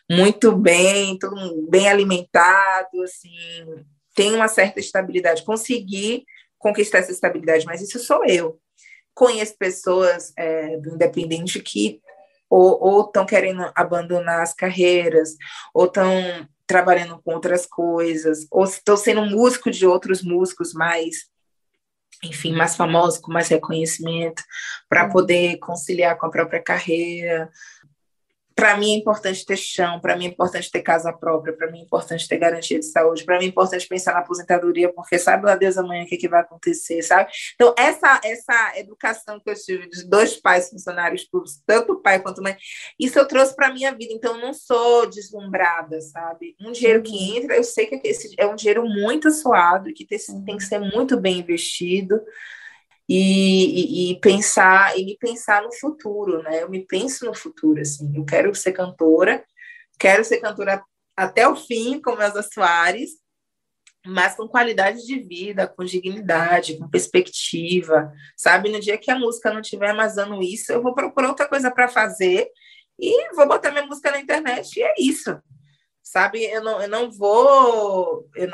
muito 0.09 0.55
bem, 0.55 1.17
todo 1.19 1.67
bem 1.69 1.87
alimentado, 1.87 3.03
assim, 3.03 3.85
tem 4.15 4.33
uma 4.33 4.47
certa 4.47 4.79
estabilidade. 4.79 5.43
Consegui 5.43 6.25
conquistar 6.57 6.97
essa 6.97 7.11
estabilidade, 7.11 7.65
mas 7.65 7.79
isso 7.81 7.99
sou 7.99 8.25
eu. 8.25 8.59
Conheço 9.13 9.55
pessoas 9.57 10.33
é, 10.35 10.77
do 10.77 10.95
independente 10.95 11.59
que 11.59 12.01
ou 12.49 13.01
estão 13.01 13.27
querendo 13.27 13.71
abandonar 13.75 14.41
as 14.41 14.55
carreiras, 14.55 15.35
ou 15.71 15.85
estão 15.85 16.11
trabalhando 16.65 17.21
com 17.23 17.35
outras 17.35 17.67
coisas, 17.67 18.47
ou 18.49 18.63
estão 18.63 18.97
sendo 18.97 19.23
músico 19.23 19.69
de 19.69 19.85
outros 19.85 20.23
músicos 20.23 20.73
mais 20.73 21.29
enfim, 22.23 22.53
mais 22.53 22.75
famosos, 22.75 23.19
com 23.19 23.31
mais 23.31 23.47
reconhecimento, 23.47 24.43
para 24.87 25.05
uhum. 25.05 25.11
poder 25.11 25.57
conciliar 25.57 26.17
com 26.17 26.25
a 26.25 26.31
própria 26.31 26.61
carreira, 26.61 27.49
para 28.59 28.75
mim 28.75 28.93
é 28.93 28.97
importante 28.97 29.45
ter 29.45 29.55
chão, 29.55 30.01
para 30.01 30.17
mim 30.17 30.25
é 30.25 30.27
importante 30.27 30.69
ter 30.69 30.81
casa 30.81 31.13
própria, 31.13 31.55
para 31.55 31.71
mim 31.71 31.79
é 31.79 31.83
importante 31.83 32.27
ter 32.27 32.37
garantia 32.37 32.77
de 32.77 32.85
saúde, 32.85 33.23
para 33.23 33.39
mim 33.39 33.45
é 33.45 33.47
importante 33.47 33.87
pensar 33.87 34.11
na 34.11 34.19
aposentadoria, 34.19 34.91
porque 34.91 35.17
sabe 35.17 35.45
lá 35.45 35.55
Deus 35.55 35.77
amanhã 35.77 36.03
o 36.03 36.05
que, 36.05 36.17
que 36.17 36.27
vai 36.27 36.41
acontecer, 36.41 37.01
sabe? 37.01 37.31
Então, 37.55 37.73
essa, 37.77 38.19
essa 38.21 38.73
educação 38.77 39.39
que 39.39 39.49
eu 39.49 39.55
tive 39.55 39.87
de 39.87 40.03
dois 40.09 40.35
pais 40.35 40.69
funcionários 40.69 41.23
públicos, 41.23 41.61
tanto 41.65 42.01
pai 42.01 42.19
quanto 42.19 42.43
mãe, 42.43 42.57
isso 42.99 43.17
eu 43.17 43.25
trouxe 43.25 43.55
para 43.55 43.67
a 43.67 43.73
minha 43.73 43.95
vida, 43.95 44.11
então 44.13 44.35
eu 44.35 44.41
não 44.41 44.53
sou 44.53 45.09
deslumbrada, 45.09 46.01
sabe? 46.01 46.57
Um 46.59 46.73
dinheiro 46.73 47.01
que 47.01 47.11
uhum. 47.11 47.37
entra, 47.37 47.55
eu 47.55 47.63
sei 47.63 47.85
que 47.85 48.01
esse 48.03 48.35
é 48.37 48.45
um 48.45 48.55
dinheiro 48.55 48.85
muito 48.85 49.31
suado, 49.31 49.93
que 49.93 50.05
tem, 50.05 50.19
tem 50.43 50.57
que 50.57 50.65
ser 50.65 50.79
muito 50.79 51.17
bem 51.17 51.39
investido, 51.39 52.19
e, 53.09 53.15
e, 53.15 54.11
e, 54.11 54.19
pensar 54.19 54.95
e 54.95 55.03
me 55.03 55.17
pensar 55.17 55.63
no 55.63 55.73
futuro, 55.73 56.43
né? 56.43 56.61
Eu 56.61 56.69
me 56.69 56.85
penso 56.85 57.25
no 57.25 57.33
futuro, 57.33 57.81
assim. 57.81 58.15
Eu 58.15 58.23
quero 58.23 58.53
ser 58.53 58.71
cantora, 58.71 59.43
quero 59.97 60.23
ser 60.23 60.37
cantora 60.37 60.83
até 61.17 61.47
o 61.47 61.55
fim, 61.55 61.99
como 61.99 62.21
Elza 62.21 62.43
Soares, 62.43 63.09
mas 64.05 64.35
com 64.35 64.47
qualidade 64.47 65.05
de 65.07 65.19
vida, 65.19 65.67
com 65.67 65.83
dignidade, 65.83 66.77
com 66.77 66.87
perspectiva, 66.87 68.13
sabe? 68.37 68.69
No 68.71 68.79
dia 68.79 68.97
que 68.97 69.09
a 69.09 69.17
música 69.17 69.51
não 69.51 69.61
estiver 69.61 69.91
mais 69.93 70.15
dando 70.15 70.43
isso, 70.43 70.71
eu 70.71 70.81
vou 70.81 70.93
procurar 70.93 71.29
outra 71.29 71.47
coisa 71.47 71.71
para 71.71 71.87
fazer 71.87 72.47
e 72.99 73.33
vou 73.33 73.47
botar 73.47 73.71
minha 73.71 73.85
música 73.87 74.11
na 74.11 74.19
internet 74.19 74.77
e 74.77 74.83
é 74.83 74.93
isso, 74.99 75.35
sabe? 76.03 76.43
Eu 76.45 76.63
não, 76.63 76.81
eu 76.81 76.87
não 76.87 77.11
vou, 77.11 78.29
eu 78.35 78.49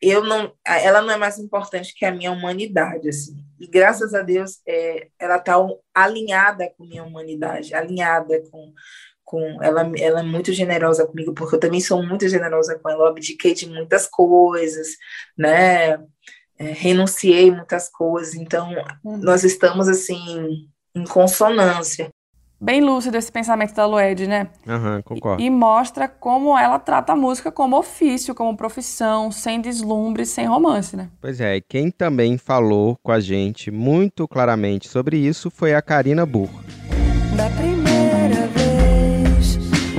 eu 0.00 0.24
não, 0.24 0.52
ela 0.66 1.00
não 1.00 1.14
é 1.14 1.16
mais 1.16 1.38
importante 1.38 1.94
que 1.94 2.04
a 2.04 2.12
minha 2.12 2.32
humanidade, 2.32 3.08
assim. 3.08 3.41
E 3.62 3.66
graças 3.68 4.12
a 4.12 4.22
Deus, 4.22 4.60
é, 4.66 5.06
ela 5.20 5.36
está 5.36 5.54
alinhada 5.94 6.68
com 6.76 6.84
minha 6.84 7.04
humanidade, 7.04 7.72
alinhada 7.72 8.42
com 8.50 8.72
com 9.24 9.62
ela, 9.62 9.90
ela 9.96 10.20
é 10.20 10.22
muito 10.22 10.52
generosa 10.52 11.06
comigo, 11.06 11.32
porque 11.32 11.54
eu 11.54 11.60
também 11.60 11.80
sou 11.80 12.02
muito 12.02 12.28
generosa 12.28 12.78
com 12.78 12.90
ela, 12.90 13.04
eu 13.04 13.06
abdiquei 13.06 13.54
de 13.54 13.66
muitas 13.66 14.06
coisas, 14.06 14.88
né? 15.38 15.92
É, 16.58 16.64
renunciei 16.72 17.50
muitas 17.50 17.88
coisas, 17.88 18.34
então 18.34 18.74
uhum. 19.02 19.16
nós 19.18 19.42
estamos 19.42 19.88
assim 19.88 20.68
em 20.94 21.04
consonância. 21.04 22.10
Bem 22.62 22.80
lúcido 22.80 23.16
esse 23.16 23.32
pensamento 23.32 23.74
da 23.74 23.84
Lued, 23.86 24.24
né? 24.28 24.46
Uhum, 24.64 25.02
concordo. 25.02 25.42
E, 25.42 25.46
e 25.46 25.50
mostra 25.50 26.06
como 26.06 26.56
ela 26.56 26.78
trata 26.78 27.12
a 27.12 27.16
música 27.16 27.50
como 27.50 27.76
ofício, 27.76 28.36
como 28.36 28.56
profissão, 28.56 29.32
sem 29.32 29.60
deslumbre, 29.60 30.24
sem 30.24 30.46
romance, 30.46 30.96
né? 30.96 31.08
Pois 31.20 31.40
é, 31.40 31.56
e 31.56 31.60
quem 31.60 31.90
também 31.90 32.38
falou 32.38 32.96
com 33.02 33.10
a 33.10 33.18
gente 33.18 33.68
muito 33.72 34.28
claramente 34.28 34.88
sobre 34.88 35.16
isso 35.16 35.50
foi 35.50 35.74
a 35.74 35.82
Karina 35.82 36.24
Burr. 36.24 36.50
Da 37.36 37.50
primeira 37.50 38.46
vez 38.54 39.58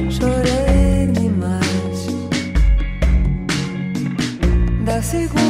chorei 0.10 1.08
demais. 1.08 2.08
Da 4.86 5.02
segunda 5.02 5.43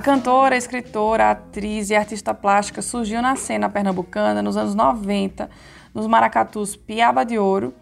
A 0.00 0.02
cantora, 0.02 0.56
escritora, 0.56 1.30
atriz 1.30 1.90
e 1.90 1.94
artista 1.94 2.32
plástica 2.32 2.80
surgiu 2.80 3.20
na 3.20 3.36
cena 3.36 3.68
pernambucana 3.68 4.40
nos 4.40 4.56
anos 4.56 4.74
90, 4.74 5.50
nos 5.92 6.06
maracatus 6.06 6.74
Piaba 6.74 7.22
de 7.22 7.38
Ouro 7.38 7.74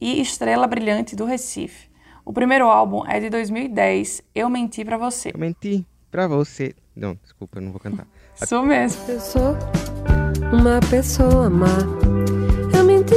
e 0.00 0.20
Estrela 0.20 0.66
Brilhante 0.66 1.14
do 1.14 1.24
Recife. 1.24 1.88
O 2.24 2.32
primeiro 2.32 2.66
álbum 2.66 3.06
é 3.06 3.20
de 3.20 3.30
2010, 3.30 4.20
Eu 4.34 4.50
Menti 4.50 4.84
Pra 4.84 4.98
Você. 4.98 5.30
Eu 5.32 5.38
menti 5.38 5.86
pra 6.10 6.26
você. 6.26 6.74
Não, 6.96 7.16
desculpa, 7.22 7.58
eu 7.58 7.62
não 7.62 7.70
vou 7.70 7.80
cantar. 7.80 8.04
Isso 8.42 8.62
mesmo. 8.64 9.00
Eu 9.08 9.20
sou 9.20 9.56
uma 10.52 10.80
pessoa 10.90 11.48
má. 11.48 11.68
Eu 12.76 12.82
menti 12.82 13.14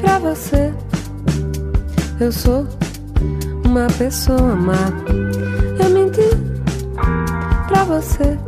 pra 0.00 0.20
você. 0.20 0.72
Eu 2.20 2.30
sou 2.30 2.68
uma 3.64 3.88
pessoa 3.98 4.54
má. 4.54 5.69
Pra 7.80 7.98
você. 7.98 8.38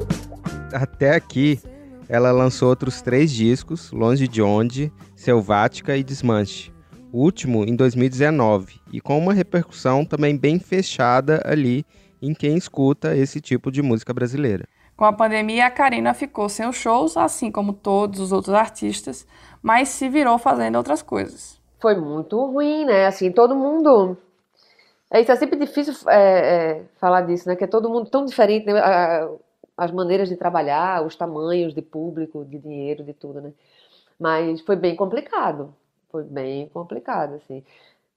Até 0.74 1.14
aqui, 1.14 1.58
ela 2.06 2.30
lançou 2.30 2.68
outros 2.68 3.00
três 3.00 3.32
discos: 3.32 3.90
Longe 3.90 4.28
de 4.28 4.42
Onde, 4.42 4.92
Selvática 5.16 5.96
e 5.96 6.04
Desmanche. 6.04 6.70
O 7.10 7.22
último 7.22 7.64
em 7.64 7.74
2019 7.74 8.78
e 8.92 9.00
com 9.00 9.18
uma 9.18 9.32
repercussão 9.32 10.04
também 10.04 10.36
bem 10.36 10.58
fechada 10.58 11.40
ali 11.46 11.82
em 12.20 12.34
quem 12.34 12.58
escuta 12.58 13.16
esse 13.16 13.40
tipo 13.40 13.72
de 13.72 13.80
música 13.80 14.12
brasileira. 14.12 14.68
Com 14.94 15.06
a 15.06 15.12
pandemia, 15.14 15.64
a 15.64 15.70
Karina 15.70 16.12
ficou 16.12 16.50
sem 16.50 16.68
os 16.68 16.76
shows, 16.76 17.16
assim 17.16 17.50
como 17.50 17.72
todos 17.72 18.20
os 18.20 18.32
outros 18.32 18.54
artistas, 18.54 19.26
mas 19.62 19.88
se 19.88 20.10
virou 20.10 20.36
fazendo 20.36 20.76
outras 20.76 21.00
coisas. 21.00 21.58
Foi 21.80 21.96
muito 21.98 22.36
ruim, 22.36 22.84
né? 22.84 23.06
Assim, 23.06 23.32
todo 23.32 23.56
mundo. 23.56 24.14
É, 25.12 25.20
isso 25.20 25.30
é 25.30 25.36
sempre 25.36 25.58
difícil 25.58 25.94
é, 26.08 26.78
é, 26.78 26.84
falar 26.96 27.22
disso, 27.22 27.48
né? 27.48 27.56
Que 27.56 27.64
é 27.64 27.66
todo 27.66 27.90
mundo 27.90 28.08
tão 28.10 28.24
diferente, 28.24 28.66
né? 28.66 28.80
as 29.76 29.90
maneiras 29.90 30.28
de 30.28 30.36
trabalhar, 30.36 31.04
os 31.04 31.16
tamanhos 31.16 31.74
de 31.74 31.82
público, 31.82 32.44
de 32.44 32.58
dinheiro, 32.58 33.04
de 33.04 33.12
tudo, 33.12 33.40
né? 33.40 33.52
Mas 34.18 34.60
foi 34.62 34.76
bem 34.76 34.96
complicado. 34.96 35.74
Foi 36.10 36.22
bem 36.24 36.68
complicado, 36.68 37.34
assim. 37.34 37.64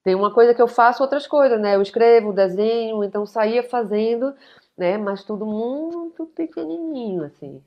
Tem 0.04 0.16
uma 0.16 0.34
coisa 0.34 0.54
que 0.54 0.62
eu 0.62 0.68
faço, 0.68 1.02
outras 1.02 1.28
coisas, 1.28 1.60
né? 1.60 1.76
Eu 1.76 1.82
escrevo, 1.82 2.34
desenho, 2.34 3.04
então 3.04 3.26
saía 3.26 3.64
fazendo 3.64 4.34
né? 4.78 4.98
Mas 4.98 5.24
tudo 5.24 5.46
muito 5.46 6.26
pequenininho, 6.28 7.24
assim. 7.24 7.62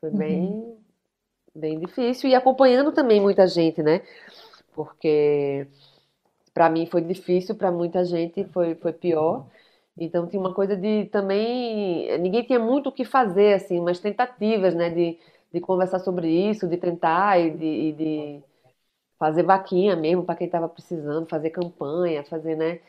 Foi 0.00 0.10
uhum. 0.10 0.16
bem, 0.16 0.78
bem 1.54 1.78
difícil 1.78 2.28
e 2.28 2.34
acompanhando 2.34 2.92
também 2.92 3.20
muita 3.20 3.46
gente, 3.46 3.82
né? 3.82 4.02
Porque 4.74 5.66
para 6.54 6.70
mim 6.70 6.86
foi 6.86 7.02
difícil, 7.02 7.56
para 7.56 7.72
muita 7.72 8.04
gente 8.04 8.44
foi, 8.46 8.76
foi 8.76 8.92
pior. 8.94 9.46
Então 9.98 10.28
tinha 10.28 10.40
uma 10.40 10.54
coisa 10.54 10.76
de 10.76 11.06
também 11.06 12.18
ninguém 12.20 12.44
tinha 12.44 12.58
muito 12.60 12.88
o 12.88 12.92
que 12.92 13.04
fazer 13.04 13.54
assim, 13.54 13.78
umas 13.80 14.00
tentativas, 14.00 14.74
né, 14.74 14.90
de, 14.90 15.18
de 15.52 15.60
conversar 15.60 16.00
sobre 16.00 16.28
isso, 16.30 16.68
de 16.68 16.76
tentar 16.78 17.38
e 17.40 17.50
de, 17.52 17.66
e 17.66 17.92
de 17.92 18.42
fazer 19.18 19.42
vaquinha 19.44 19.96
mesmo 19.96 20.24
para 20.24 20.36
quem 20.36 20.46
estava 20.46 20.68
precisando, 20.68 21.28
fazer 21.28 21.50
campanha, 21.50 22.24
fazer, 22.24 22.56
né? 22.56 22.80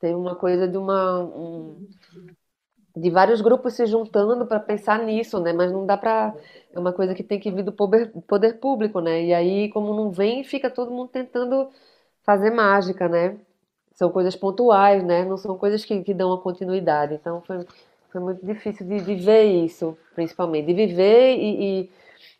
Tem 0.00 0.14
uma 0.14 0.36
coisa 0.36 0.68
de 0.68 0.76
uma 0.78 1.20
um, 1.20 1.88
de 2.96 3.10
vários 3.10 3.40
grupos 3.40 3.74
se 3.74 3.86
juntando 3.86 4.46
para 4.46 4.60
pensar 4.60 4.98
nisso, 5.02 5.40
né? 5.40 5.52
Mas 5.52 5.72
não 5.72 5.86
dá 5.86 5.96
para 5.96 6.34
é 6.72 6.78
uma 6.78 6.92
coisa 6.92 7.14
que 7.14 7.22
tem 7.22 7.40
que 7.40 7.50
vir 7.50 7.62
do 7.64 7.72
poder, 7.72 8.10
poder 8.26 8.58
público, 8.60 9.00
né? 9.00 9.24
E 9.24 9.32
aí, 9.34 9.70
como 9.70 9.94
não 9.94 10.10
vem, 10.10 10.44
fica 10.44 10.70
todo 10.70 10.90
mundo 10.90 11.08
tentando 11.08 11.70
fazer 12.24 12.50
mágica, 12.50 13.08
né? 13.08 13.36
São 13.94 14.10
coisas 14.10 14.34
pontuais, 14.34 15.04
né? 15.04 15.24
Não 15.24 15.36
são 15.36 15.56
coisas 15.56 15.84
que, 15.84 16.02
que 16.02 16.14
dão 16.14 16.32
a 16.32 16.40
continuidade. 16.40 17.14
Então, 17.14 17.42
foi, 17.42 17.66
foi 18.10 18.20
muito 18.20 18.44
difícil 18.44 18.86
de, 18.86 19.00
de 19.00 19.14
ver 19.14 19.44
isso, 19.44 19.96
principalmente. 20.14 20.66
De 20.66 20.74
viver 20.74 21.36
e, 21.36 21.64
e, 21.82 21.90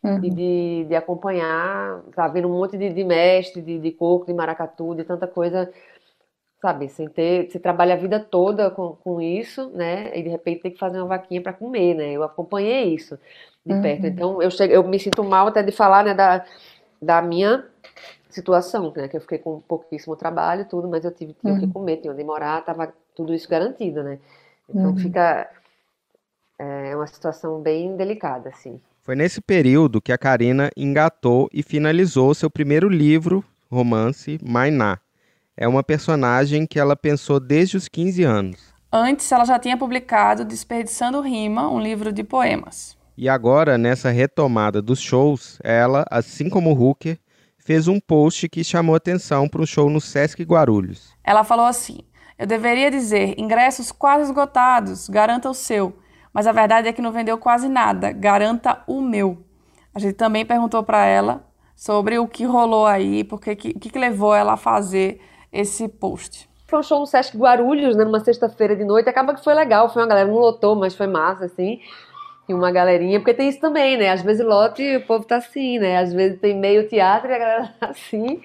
uhum. 0.03 0.23
e 0.23 0.29
de, 0.29 0.85
de 0.89 0.95
acompanhar, 0.95 2.01
tá 2.15 2.27
vendo 2.27 2.47
um 2.47 2.57
monte 2.57 2.77
de, 2.77 2.91
de 2.91 3.03
mestre, 3.03 3.61
de, 3.61 3.79
de 3.79 3.91
coco, 3.91 4.25
de 4.25 4.33
maracatu, 4.33 4.95
de 4.95 5.03
tanta 5.03 5.27
coisa 5.27 5.71
sabe, 6.63 6.87
sem 6.87 7.09
ter, 7.09 7.51
você 7.51 7.59
trabalha 7.59 7.93
a 7.93 7.97
vida 7.97 8.21
toda 8.21 8.71
com, 8.71 8.95
com 8.95 9.19
isso, 9.19 9.69
né, 9.71 10.17
e 10.17 10.23
de 10.23 10.29
repente 10.29 10.61
tem 10.61 10.71
que 10.71 10.79
fazer 10.79 10.97
uma 10.97 11.07
vaquinha 11.07 11.41
para 11.41 11.51
comer, 11.51 11.93
né, 11.93 12.13
eu 12.13 12.23
acompanhei 12.23 12.85
isso 12.85 13.19
de 13.65 13.81
perto, 13.81 14.03
uhum. 14.03 14.07
então 14.07 14.41
eu, 14.41 14.49
cheguei, 14.49 14.77
eu 14.77 14.83
me 14.85 14.97
sinto 14.97 15.25
mal 15.25 15.47
até 15.47 15.61
de 15.61 15.73
falar, 15.73 16.05
né, 16.05 16.13
da, 16.13 16.45
da 17.01 17.21
minha 17.21 17.65
situação, 18.33 18.91
né, 18.95 19.07
que 19.07 19.17
eu 19.17 19.21
fiquei 19.21 19.37
com 19.37 19.61
pouquíssimo 19.61 20.15
trabalho 20.15 20.61
e 20.61 20.65
tudo, 20.65 20.87
mas 20.87 21.05
eu 21.05 21.11
tive, 21.11 21.33
tive 21.33 21.53
uhum. 21.53 21.59
que 21.59 21.67
comer, 21.67 21.97
tinha 21.97 22.13
onde 22.13 22.23
morar, 22.23 22.63
tava 22.63 22.93
tudo 23.15 23.33
isso 23.33 23.47
garantido, 23.47 24.03
né, 24.03 24.19
então 24.69 24.91
uhum. 24.91 24.97
fica, 24.97 25.49
é 26.57 26.95
uma 26.95 27.07
situação 27.07 27.61
bem 27.61 27.95
delicada, 27.95 28.49
assim. 28.49 28.79
Foi 29.01 29.15
nesse 29.15 29.41
período 29.41 30.01
que 30.01 30.11
a 30.13 30.17
Karina 30.17 30.69
engatou 30.75 31.49
e 31.51 31.61
finalizou 31.61 32.33
seu 32.33 32.49
primeiro 32.49 32.87
livro, 32.87 33.43
romance, 33.69 34.39
Mainá, 34.41 34.99
é 35.55 35.67
uma 35.67 35.83
personagem 35.83 36.65
que 36.65 36.79
ela 36.79 36.95
pensou 36.95 37.39
desde 37.39 37.77
os 37.77 37.87
15 37.87 38.23
anos. 38.23 38.73
Antes, 38.91 39.31
ela 39.31 39.45
já 39.45 39.59
tinha 39.59 39.77
publicado 39.77 40.45
Desperdiçando 40.45 41.21
Rima, 41.21 41.69
um 41.69 41.79
livro 41.79 42.11
de 42.11 42.23
poemas. 42.23 42.97
E 43.15 43.29
agora, 43.29 43.77
nessa 43.77 44.09
retomada 44.09 44.81
dos 44.81 44.99
shows, 44.99 45.59
ela, 45.63 46.05
assim 46.09 46.49
como 46.49 46.71
o 46.71 46.79
Hooker, 46.79 47.19
fez 47.63 47.87
um 47.87 47.99
post 47.99 48.49
que 48.49 48.63
chamou 48.63 48.95
atenção 48.95 49.47
para 49.47 49.61
um 49.61 49.65
show 49.65 49.89
no 49.89 50.01
Sesc 50.01 50.43
Guarulhos. 50.43 51.13
Ela 51.23 51.43
falou 51.43 51.65
assim: 51.65 51.99
Eu 52.37 52.45
deveria 52.45 52.91
dizer, 52.91 53.35
ingressos 53.37 53.91
quase 53.91 54.23
esgotados, 54.23 55.07
garanta 55.07 55.49
o 55.49 55.53
seu. 55.53 55.97
Mas 56.33 56.47
a 56.47 56.51
verdade 56.51 56.87
é 56.87 56.93
que 56.93 57.01
não 57.01 57.11
vendeu 57.11 57.37
quase 57.37 57.69
nada, 57.69 58.11
garanta 58.11 58.83
o 58.87 59.01
meu. 59.01 59.45
A 59.93 59.99
gente 59.99 60.15
também 60.15 60.45
perguntou 60.45 60.83
para 60.83 61.05
ela 61.05 61.47
sobre 61.75 62.17
o 62.17 62.27
que 62.27 62.43
rolou 62.43 62.85
aí, 62.85 63.23
porque 63.23 63.51
o 63.51 63.55
que, 63.55 63.73
que 63.73 63.99
levou 63.99 64.33
ela 64.33 64.53
a 64.53 64.57
fazer 64.57 65.21
esse 65.51 65.87
post. 65.87 66.49
Foi 66.67 66.79
um 66.79 66.83
show 66.83 66.99
no 66.99 67.05
Sesc 67.05 67.37
Guarulhos, 67.37 67.95
né, 67.95 68.03
numa 68.03 68.19
sexta-feira 68.19 68.75
de 68.75 68.83
noite. 68.83 69.07
Acaba 69.07 69.35
que 69.35 69.43
foi 69.43 69.53
legal, 69.53 69.93
foi 69.93 70.01
uma 70.01 70.07
galera, 70.07 70.27
não 70.27 70.37
lotou, 70.37 70.75
mas 70.75 70.95
foi 70.95 71.05
massa, 71.05 71.45
assim. 71.45 71.79
E 72.47 72.53
uma 72.53 72.71
galerinha, 72.71 73.19
porque 73.19 73.33
tem 73.33 73.47
isso 73.47 73.59
também, 73.61 73.97
né? 73.97 74.09
Às 74.09 74.21
vezes 74.21 74.45
lote 74.45 74.97
o 74.97 75.05
povo 75.07 75.25
tá 75.25 75.37
assim, 75.37 75.79
né? 75.79 75.97
Às 75.97 76.11
vezes 76.13 76.39
tem 76.39 76.53
meio 76.57 76.87
teatro 76.89 77.29
e 77.29 77.33
a 77.33 77.39
galera 77.39 77.73
tá 77.79 77.87
assim. 77.87 78.41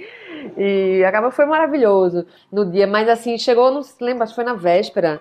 E 0.57 1.03
acaba 1.05 1.31
foi 1.31 1.47
maravilhoso 1.47 2.27
no 2.53 2.71
dia. 2.71 2.87
Mas 2.87 3.09
assim, 3.09 3.37
chegou, 3.39 3.71
não 3.73 3.83
se 3.83 4.03
lembra, 4.03 4.25
acho 4.25 4.33
que 4.33 4.37
foi 4.37 4.45
na 4.45 4.55
véspera 4.55 5.21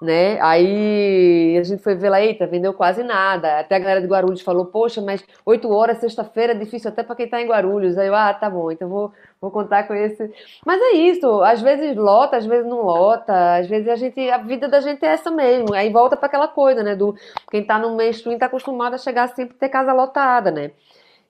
né? 0.00 0.40
Aí 0.40 1.56
a 1.58 1.62
gente 1.62 1.82
foi 1.82 1.94
ver 1.94 2.08
lá, 2.08 2.20
eita, 2.22 2.46
vendeu 2.46 2.72
quase 2.72 3.02
nada. 3.02 3.60
Até 3.60 3.76
a 3.76 3.78
galera 3.78 4.00
de 4.00 4.06
Guarulhos 4.06 4.40
falou, 4.40 4.66
poxa, 4.66 5.00
mas 5.00 5.22
8 5.44 5.70
horas, 5.70 5.98
sexta-feira, 5.98 6.52
é 6.52 6.56
difícil 6.56 6.90
até 6.90 7.02
para 7.02 7.14
quem 7.16 7.26
está 7.26 7.40
em 7.40 7.46
Guarulhos. 7.46 7.98
Aí 7.98 8.08
eu, 8.08 8.14
ah, 8.14 8.32
tá 8.32 8.48
bom, 8.48 8.70
então 8.70 8.88
vou, 8.88 9.12
vou 9.40 9.50
contar 9.50 9.84
com 9.84 9.94
esse. 9.94 10.32
Mas 10.64 10.80
é 10.80 10.92
isso, 10.92 11.42
às 11.42 11.62
vezes 11.62 11.96
lota, 11.96 12.36
às 12.36 12.46
vezes 12.46 12.66
não 12.66 12.82
lota, 12.82 13.56
às 13.56 13.66
vezes 13.66 13.88
a 13.88 13.96
gente, 13.96 14.28
a 14.30 14.38
vida 14.38 14.68
da 14.68 14.80
gente 14.80 15.04
é 15.04 15.08
essa 15.08 15.30
mesmo. 15.30 15.74
Aí 15.74 15.90
volta 15.90 16.16
para 16.16 16.26
aquela 16.26 16.48
coisa, 16.48 16.82
né? 16.82 16.94
Do 16.94 17.14
quem 17.50 17.62
está 17.62 17.78
no 17.78 17.96
mainstream 17.96 18.34
está 18.34 18.46
acostumado 18.46 18.94
a 18.94 18.98
chegar 18.98 19.28
sempre 19.28 19.56
ter 19.56 19.68
casa 19.68 19.92
lotada, 19.92 20.50
né? 20.50 20.72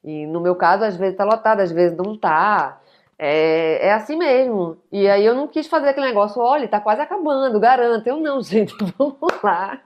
E 0.03 0.27
no 0.27 0.41
meu 0.41 0.57
caso, 0.57 0.85
às 0.85 0.97
vezes 0.97 1.17
tá 1.17 1.25
lotado, 1.25 1.61
às 1.61 1.71
vezes 1.71 1.97
não 1.97 2.17
tá. 2.17 2.81
É, 3.19 3.89
é 3.89 3.93
assim 3.93 4.17
mesmo. 4.17 4.79
E 4.91 5.09
aí 5.09 5.25
eu 5.25 5.35
não 5.35 5.47
quis 5.47 5.67
fazer 5.67 5.91
aquele 5.91 6.07
negócio, 6.07 6.41
olha, 6.41 6.67
tá 6.69 6.81
quase 6.81 7.03
acabando, 7.03 7.61
garanto. 7.61 8.07
Eu 8.07 8.19
não, 8.19 8.41
gente, 8.43 8.75
vamos 8.99 9.19
lá. 9.43 9.81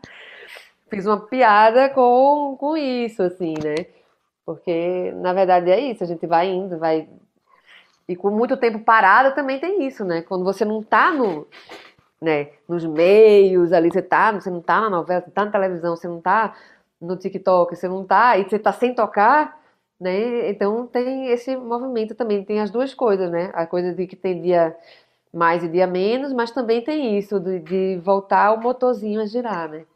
Fiz 0.88 1.06
uma 1.06 1.18
piada 1.26 1.90
com, 1.90 2.56
com 2.58 2.76
isso, 2.76 3.22
assim, 3.22 3.54
né? 3.62 3.86
Porque, 4.46 5.12
na 5.16 5.32
verdade, 5.32 5.70
é 5.70 5.80
isso, 5.80 6.04
a 6.04 6.06
gente 6.06 6.26
vai 6.26 6.48
indo, 6.48 6.78
vai. 6.78 7.08
E 8.08 8.16
com 8.16 8.30
muito 8.30 8.56
tempo 8.56 8.80
parado 8.80 9.34
também 9.34 9.58
tem 9.60 9.86
isso, 9.86 10.04
né? 10.04 10.22
Quando 10.22 10.44
você 10.44 10.64
não 10.64 10.82
tá 10.82 11.10
no, 11.10 11.46
né, 12.20 12.50
nos 12.68 12.84
meios 12.84 13.72
ali, 13.72 13.90
você 13.90 14.02
tá, 14.02 14.32
você 14.32 14.50
não 14.50 14.62
tá 14.62 14.80
na 14.80 14.90
novela, 14.90 15.22
você 15.22 15.30
tá 15.30 15.44
na 15.44 15.52
televisão, 15.52 15.96
você 15.96 16.08
não 16.08 16.20
tá 16.20 16.54
no 17.00 17.16
TikTok, 17.16 17.76
você 17.76 17.88
não 17.88 18.04
tá, 18.06 18.38
e 18.38 18.44
você 18.44 18.58
tá 18.58 18.72
sem 18.72 18.94
tocar, 18.94 19.58
né? 20.00 20.50
Então 20.50 20.86
tem 20.86 21.28
esse 21.28 21.56
movimento 21.56 22.14
também, 22.14 22.44
tem 22.44 22.60
as 22.60 22.70
duas 22.70 22.94
coisas, 22.94 23.30
né? 23.30 23.50
A 23.54 23.66
coisa 23.66 23.94
de 23.94 24.06
que 24.06 24.16
tem 24.16 24.40
dia 24.42 24.76
mais 25.32 25.64
e 25.64 25.68
dia 25.68 25.86
menos, 25.86 26.32
mas 26.32 26.50
também 26.52 26.82
tem 26.84 27.18
isso 27.18 27.40
de, 27.40 27.60
de 27.60 27.98
voltar 28.04 28.52
o 28.52 28.60
motorzinho 28.60 29.20
a 29.20 29.26
girar, 29.26 29.68
né? 29.70 29.86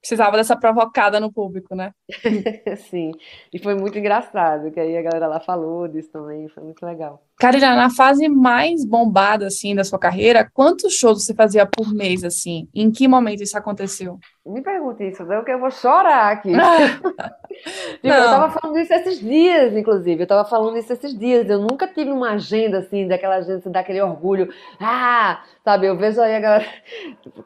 precisava 0.00 0.36
dessa 0.36 0.56
provocada 0.56 1.18
no 1.18 1.32
público, 1.32 1.74
né? 1.74 1.92
Sim, 2.88 3.10
e 3.52 3.58
foi 3.58 3.74
muito 3.74 3.98
engraçado, 3.98 4.70
que 4.70 4.78
aí 4.78 4.96
a 4.96 5.02
galera 5.02 5.26
lá 5.26 5.40
falou 5.40 5.88
disso 5.88 6.10
também, 6.12 6.48
foi 6.48 6.62
muito 6.62 6.84
legal. 6.86 7.25
Karina, 7.38 7.76
na 7.76 7.90
fase 7.90 8.28
mais 8.30 8.82
bombada, 8.82 9.46
assim, 9.46 9.74
da 9.74 9.84
sua 9.84 9.98
carreira, 9.98 10.50
quantos 10.54 10.94
shows 10.94 11.22
você 11.22 11.34
fazia 11.34 11.66
por 11.66 11.92
mês, 11.92 12.24
assim? 12.24 12.66
Em 12.74 12.90
que 12.90 13.06
momento 13.06 13.42
isso 13.42 13.58
aconteceu? 13.58 14.18
Me 14.44 14.62
pergunte 14.62 15.04
isso, 15.06 15.22
não, 15.22 15.44
que 15.44 15.52
eu 15.52 15.58
vou 15.58 15.70
chorar 15.70 16.32
aqui. 16.32 16.52
tipo, 18.00 18.06
eu 18.06 18.24
tava 18.24 18.48
falando 18.48 18.78
isso 18.78 18.94
esses 18.94 19.20
dias, 19.20 19.76
inclusive, 19.76 20.22
eu 20.22 20.26
tava 20.26 20.48
falando 20.48 20.78
isso 20.78 20.90
esses 20.90 21.18
dias, 21.18 21.46
eu 21.50 21.58
nunca 21.58 21.86
tive 21.86 22.10
uma 22.10 22.30
agenda, 22.30 22.78
assim, 22.78 23.06
daquela 23.06 23.36
agenda, 23.36 23.68
daquele 23.68 24.00
orgulho, 24.00 24.48
ah, 24.80 25.42
sabe, 25.62 25.88
eu 25.88 25.96
vejo 25.96 26.22
aí 26.22 26.36
a 26.36 26.40
galera, 26.40 26.66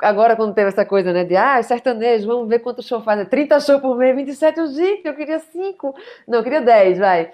agora 0.03 0.37
quando 0.37 0.55
teve 0.55 0.69
essa 0.69 0.85
coisa, 0.85 1.13
né, 1.13 1.25
de, 1.25 1.35
ah, 1.35 1.61
sertanejo, 1.65 2.29
vamos 2.29 2.49
ver 2.49 2.61
quantos 2.61 2.87
shows 2.87 3.03
fazem, 3.03 3.25
30 3.25 3.59
shows 3.59 3.81
por 3.81 3.97
mês, 3.97 4.15
27, 4.15 4.61
eu, 4.61 4.67
gente, 4.69 5.07
eu 5.07 5.15
queria 5.15 5.41
5, 5.41 5.95
não, 6.29 6.39
eu 6.39 6.45
queria 6.45 6.61
10, 6.61 6.99
vai. 6.99 7.33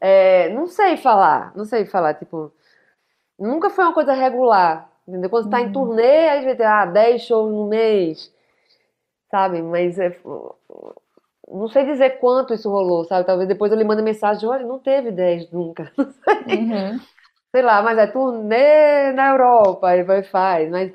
É, 0.00 0.48
não 0.50 0.66
sei 0.66 0.96
falar, 0.96 1.52
não 1.54 1.64
sei 1.64 1.84
falar, 1.84 2.14
tipo, 2.14 2.50
nunca 3.38 3.68
foi 3.68 3.84
uma 3.84 3.92
coisa 3.92 4.14
regular, 4.14 4.90
entendeu? 5.06 5.28
Quando 5.28 5.44
você 5.44 5.50
tá 5.50 5.60
em 5.60 5.66
uhum. 5.66 5.72
turnê, 5.72 6.28
aí 6.28 6.44
vai 6.44 6.56
ter, 6.56 6.64
ah, 6.64 6.86
10 6.86 7.22
shows 7.22 7.52
no 7.52 7.66
mês, 7.66 8.32
sabe? 9.30 9.60
Mas 9.60 9.98
é, 9.98 10.18
não 11.46 11.68
sei 11.68 11.84
dizer 11.84 12.18
quanto 12.18 12.54
isso 12.54 12.70
rolou, 12.70 13.04
sabe? 13.04 13.26
Talvez 13.26 13.48
depois 13.48 13.70
eu 13.70 13.78
lhe 13.78 13.84
mande 13.84 14.02
mensagem, 14.02 14.48
olha, 14.48 14.66
não 14.66 14.78
teve 14.78 15.10
10 15.10 15.50
nunca, 15.50 15.92
não 15.98 16.10
sei. 16.10 16.58
Uhum. 16.58 17.00
Sei 17.50 17.62
lá, 17.62 17.82
mas 17.82 17.98
é 17.98 18.06
turnê 18.06 19.12
na 19.12 19.30
Europa, 19.30 19.96
e 19.96 20.04
vai 20.04 20.22
faz, 20.22 20.70
mas 20.70 20.92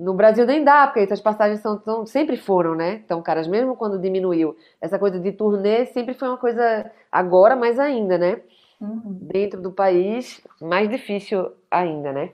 no 0.00 0.14
Brasil 0.14 0.46
nem 0.46 0.64
dá, 0.64 0.86
porque 0.86 1.00
essas 1.00 1.20
passagens 1.20 1.60
são, 1.60 1.78
são, 1.82 2.06
sempre 2.06 2.38
foram, 2.38 2.74
né? 2.74 2.94
Então, 3.04 3.20
caras, 3.20 3.46
mesmo 3.46 3.76
quando 3.76 3.98
diminuiu, 3.98 4.56
essa 4.80 4.98
coisa 4.98 5.20
de 5.20 5.30
turnê 5.30 5.84
sempre 5.86 6.14
foi 6.14 6.28
uma 6.28 6.38
coisa, 6.38 6.90
agora 7.12 7.54
mais 7.54 7.78
ainda, 7.78 8.16
né? 8.16 8.40
Uhum. 8.80 9.18
Dentro 9.20 9.60
do 9.60 9.70
país, 9.70 10.40
mais 10.58 10.88
difícil 10.88 11.52
ainda, 11.70 12.12
né? 12.12 12.30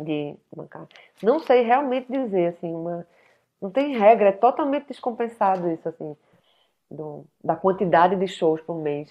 De 0.00 0.34
bancar. 0.54 0.86
Não 1.22 1.38
sei 1.38 1.62
realmente 1.62 2.10
dizer, 2.10 2.54
assim, 2.54 2.74
uma. 2.74 3.06
Não 3.60 3.70
tem 3.70 3.96
regra, 3.96 4.30
é 4.30 4.32
totalmente 4.32 4.88
descompensado 4.88 5.70
isso, 5.70 5.86
assim, 5.88 6.16
do, 6.90 7.26
da 7.44 7.56
quantidade 7.56 8.16
de 8.16 8.26
shows 8.26 8.60
por 8.62 8.76
mês. 8.76 9.10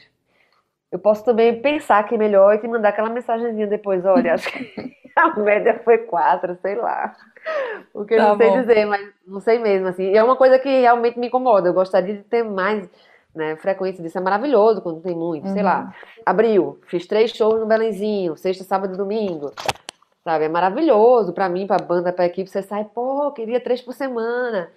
Eu 0.91 0.99
posso 0.99 1.23
também 1.25 1.61
pensar 1.61 2.03
que 2.07 2.15
é 2.15 2.17
melhor 2.17 2.55
e 2.55 2.59
te 2.59 2.67
mandar 2.67 2.89
aquela 2.89 3.09
mensagenzinha 3.09 3.67
depois, 3.67 4.05
olha, 4.05 4.33
acho 4.33 4.51
que 4.51 4.95
a 5.15 5.37
média 5.39 5.81
foi 5.83 5.99
quatro, 5.99 6.57
sei 6.61 6.75
lá. 6.75 7.15
O 7.93 8.05
que 8.05 8.13
eu 8.13 8.17
tá 8.17 8.27
não 8.29 8.37
sei 8.37 8.49
bom. 8.49 8.61
dizer, 8.61 8.85
mas 8.85 9.13
não 9.25 9.39
sei 9.39 9.59
mesmo, 9.59 9.87
assim. 9.87 10.11
E 10.11 10.17
é 10.17 10.23
uma 10.23 10.35
coisa 10.35 10.57
que 10.57 10.81
realmente 10.81 11.19
me 11.19 11.27
incomoda. 11.27 11.69
Eu 11.69 11.73
gostaria 11.73 12.15
de 12.15 12.23
ter 12.23 12.43
mais 12.43 12.89
né, 13.33 13.55
frequência 13.57 14.01
disso. 14.01 14.17
É 14.17 14.21
maravilhoso 14.21 14.81
quando 14.81 15.01
tem 15.01 15.15
muito, 15.15 15.47
uhum. 15.47 15.53
sei 15.53 15.63
lá. 15.63 15.81
Uhum. 15.81 16.23
Abril, 16.25 16.79
fiz 16.87 17.05
três 17.05 17.31
shows 17.31 17.59
no 17.59 17.65
Belenzinho, 17.65 18.37
sexta, 18.37 18.63
sábado 18.63 18.93
e 18.93 18.97
domingo. 18.97 19.51
Sabe, 20.23 20.45
é 20.45 20.49
maravilhoso 20.49 21.33
pra 21.33 21.47
mim, 21.47 21.67
pra 21.67 21.77
banda, 21.77 22.11
pra 22.11 22.25
equipe. 22.25 22.49
Você 22.49 22.61
sai, 22.63 22.85
pô, 22.85 23.31
queria 23.31 23.59
três 23.59 23.81
por 23.81 23.93
semana. 23.93 24.69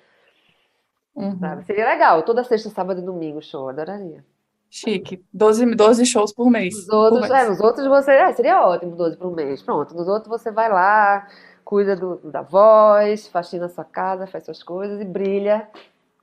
Uhum. 1.15 1.39
Sabe? 1.39 1.65
Seria 1.65 1.89
legal, 1.89 2.23
toda 2.23 2.45
sexta, 2.45 2.69
sábado 2.69 3.01
e 3.01 3.05
domingo, 3.05 3.41
show, 3.41 3.69
adoraria. 3.69 4.23
Chique. 4.71 5.23
12, 5.33 5.75
12 5.75 6.07
shows 6.07 6.33
por 6.33 6.51
mês. 6.51 6.75
Nos 6.75 6.89
outros, 6.89 7.29
mês. 7.29 7.33
É, 7.33 7.49
nos 7.49 7.61
outros 7.61 7.87
você. 7.87 8.13
É, 8.13 8.33
seria 8.33 8.61
ótimo 8.61 8.97
12 8.97 9.17
por 9.17 9.35
mês. 9.35 9.63
Pronto. 9.63 9.95
Nos 9.95 10.07
outros 10.09 10.29
você 10.29 10.51
vai 10.51 10.69
lá, 10.71 11.27
cuida 11.65 11.97
do, 11.97 12.17
da 12.25 12.43
voz, 12.43 13.27
faxina 13.29 13.67
a 13.67 13.69
sua 13.69 13.85
casa, 13.85 14.27
faz 14.27 14.45
suas 14.45 14.63
coisas 14.63 15.01
e 15.01 15.05
brilha. 15.05 15.69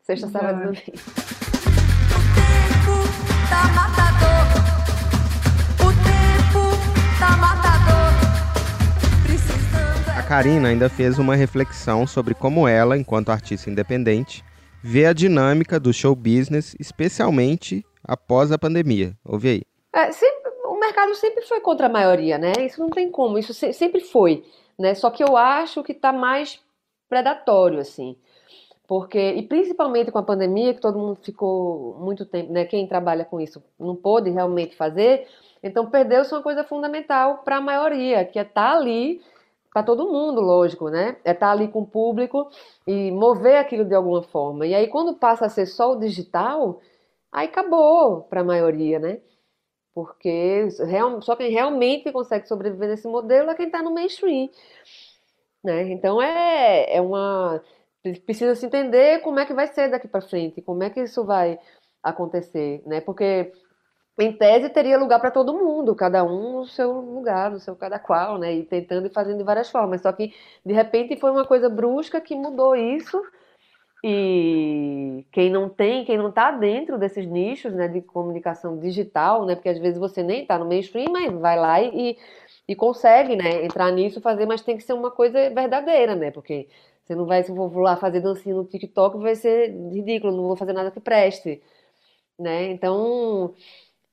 Sexta, 0.04 0.28
sábado 0.28 0.60
e 0.62 0.66
domingo. 0.66 0.84
Tá 3.50 3.68
matador. 3.74 4.46
O 5.82 5.90
tempo 6.04 6.62
tá 7.20 7.38
matador. 7.38 7.76
A 10.16 10.22
Karina 10.22 10.70
ainda 10.70 10.90
fez 10.90 11.18
uma 11.18 11.36
reflexão 11.36 12.06
sobre 12.06 12.36
como 12.36 12.68
ela, 12.68 12.98
enquanto 12.98 13.30
artista 13.30 13.70
independente, 13.70 14.44
vê 14.84 15.08
a 15.08 15.14
dinâmica 15.14 15.80
do 15.80 15.92
show 15.92 16.16
business, 16.16 16.76
especialmente 16.80 17.84
após 18.08 18.52
a 18.52 18.58
pandemia. 18.58 19.14
Ouve 19.26 19.50
aí. 19.50 19.62
É, 19.94 20.12
sempre, 20.12 20.52
o 20.66 20.80
mercado 20.80 21.16
sempre 21.16 21.42
foi 21.44 21.62
contra 21.62 21.88
a 21.88 21.90
maioria, 21.90 22.38
né? 22.38 22.54
Isso 22.60 22.80
não 22.80 22.90
tem 22.90 23.10
como, 23.10 23.38
isso 23.38 23.54
se, 23.54 23.72
sempre 23.74 24.02
foi. 24.02 24.44
Né? 24.78 24.94
Só 24.94 25.10
que 25.10 25.24
eu 25.24 25.38
acho 25.38 25.84
que 25.84 25.94
está 25.94 26.12
mais 26.12 26.60
predatório, 27.08 27.80
assim. 27.80 28.18
Porque, 28.88 29.34
e 29.34 29.42
principalmente 29.42 30.12
com 30.12 30.20
a 30.20 30.24
pandemia, 30.24 30.74
que 30.74 30.82
todo 30.82 31.00
mundo 31.00 31.18
ficou 31.22 31.96
muito 32.00 32.26
tempo, 32.26 32.52
né? 32.52 32.66
Quem 32.66 32.88
trabalha 32.88 33.26
com 33.26 33.42
isso 33.42 33.64
não 33.80 33.96
pôde 33.96 34.30
realmente 34.30 34.76
fazer, 34.76 35.28
então 35.64 35.90
perdeu-se 35.90 36.32
uma 36.34 36.44
coisa 36.44 36.64
fundamental 36.64 37.40
para 37.40 37.58
a 37.58 37.62
maioria, 37.62 38.24
que 38.26 38.38
é 38.38 38.44
estar 38.44 38.72
tá 38.72 38.78
ali 38.78 39.22
para 39.74 39.82
todo 39.82 40.08
mundo, 40.12 40.40
lógico, 40.40 40.90
né? 40.90 41.18
É 41.26 41.32
estar 41.32 41.48
tá 41.48 41.52
ali 41.52 41.68
com 41.68 41.82
o 41.82 41.86
público 41.88 42.48
e 42.86 43.12
mover 43.12 43.58
aquilo 43.58 43.84
de 43.84 43.96
alguma 43.96 44.22
forma. 44.22 44.68
E 44.68 44.76
aí, 44.76 44.88
quando 44.88 45.16
passa 45.16 45.48
a 45.48 45.50
ser 45.50 45.66
só 45.66 45.94
o 45.94 46.00
digital, 46.00 46.80
aí 47.36 47.48
acabou 47.48 48.24
para 48.24 48.42
a 48.42 48.44
maioria, 48.46 48.98
né? 48.98 49.20
Porque 49.94 50.70
só 51.22 51.36
quem 51.36 51.52
realmente 51.52 52.12
consegue 52.12 52.48
sobreviver 52.48 52.90
nesse 52.90 53.08
modelo 53.08 53.50
é 53.50 53.56
quem 53.56 53.68
está 53.68 53.82
no 53.84 53.94
mainstream. 53.94 54.50
Né? 55.64 55.92
Então 55.92 56.22
é, 56.22 56.96
é 56.96 57.02
uma. 57.02 57.62
Precisa 58.26 58.56
se 58.56 58.66
entender 58.66 59.22
como 59.22 59.40
é 59.40 59.46
que 59.46 59.54
vai 59.54 59.68
ser 59.68 59.90
daqui 59.90 60.08
para 60.08 60.22
frente, 60.22 60.62
como 60.62 60.84
é 60.84 60.90
que 60.90 61.02
isso 61.02 61.26
vai 61.26 61.60
acontecer, 62.04 62.84
né? 62.86 63.02
Porque 63.02 63.52
em 64.20 64.32
tese 64.38 64.70
teria 64.70 64.98
lugar 64.98 65.20
para 65.20 65.32
todo 65.32 65.54
mundo, 65.58 65.96
cada 65.96 66.24
um 66.24 66.60
no 66.60 66.66
seu 66.68 66.92
lugar, 66.92 67.52
no 67.52 67.60
seu 67.60 67.76
cada 67.76 68.00
qual, 68.00 68.38
né? 68.38 68.54
E 68.54 68.64
tentando 68.64 69.08
e 69.08 69.14
fazendo 69.14 69.40
de 69.40 69.44
várias 69.44 69.70
formas. 69.70 70.02
Só 70.02 70.12
que 70.14 70.34
de 70.66 70.74
repente 70.74 71.18
foi 71.20 71.32
uma 71.32 71.46
coisa 71.46 71.70
brusca 71.70 72.22
que 72.22 72.36
mudou 72.36 72.76
isso 72.76 73.22
e 74.08 75.26
quem 75.32 75.50
não 75.50 75.68
tem, 75.68 76.06
quem 76.06 76.16
não 76.16 76.30
está 76.30 76.52
dentro 76.52 76.96
desses 76.96 77.26
nichos 77.26 77.74
né, 77.74 77.88
de 77.88 78.02
comunicação 78.02 78.78
digital, 78.78 79.48
né, 79.48 79.56
porque 79.56 79.70
às 79.70 79.80
vezes 79.80 79.98
você 79.98 80.22
nem 80.22 80.44
está 80.44 80.60
no 80.60 80.66
mainstream, 80.68 81.12
mas 81.12 81.34
vai 81.34 81.58
lá 81.58 81.82
e, 81.82 82.16
e 82.68 82.76
consegue 82.76 83.36
né, 83.36 83.66
entrar 83.66 83.92
nisso, 83.92 84.22
fazer, 84.22 84.46
mas 84.46 84.62
tem 84.62 84.78
que 84.78 84.84
ser 84.84 84.94
uma 84.94 85.10
coisa 85.10 85.50
verdadeira, 85.50 86.16
né? 86.16 86.30
Porque 86.30 86.68
você 87.04 87.16
não 87.16 87.26
vai, 87.26 87.44
se 87.44 87.50
eu 87.50 87.56
vou 87.56 87.82
lá 87.82 87.96
fazer 87.96 88.20
dancinha 88.20 88.54
no 88.54 88.66
TikTok, 88.66 89.18
vai 89.18 89.36
ser 89.36 89.72
ridículo, 89.92 90.36
não 90.38 90.44
vou 90.44 90.56
fazer 90.56 90.74
nada 90.74 90.92
que 90.92 91.00
preste. 91.00 91.60
Né? 92.38 92.72
Então, 92.72 93.56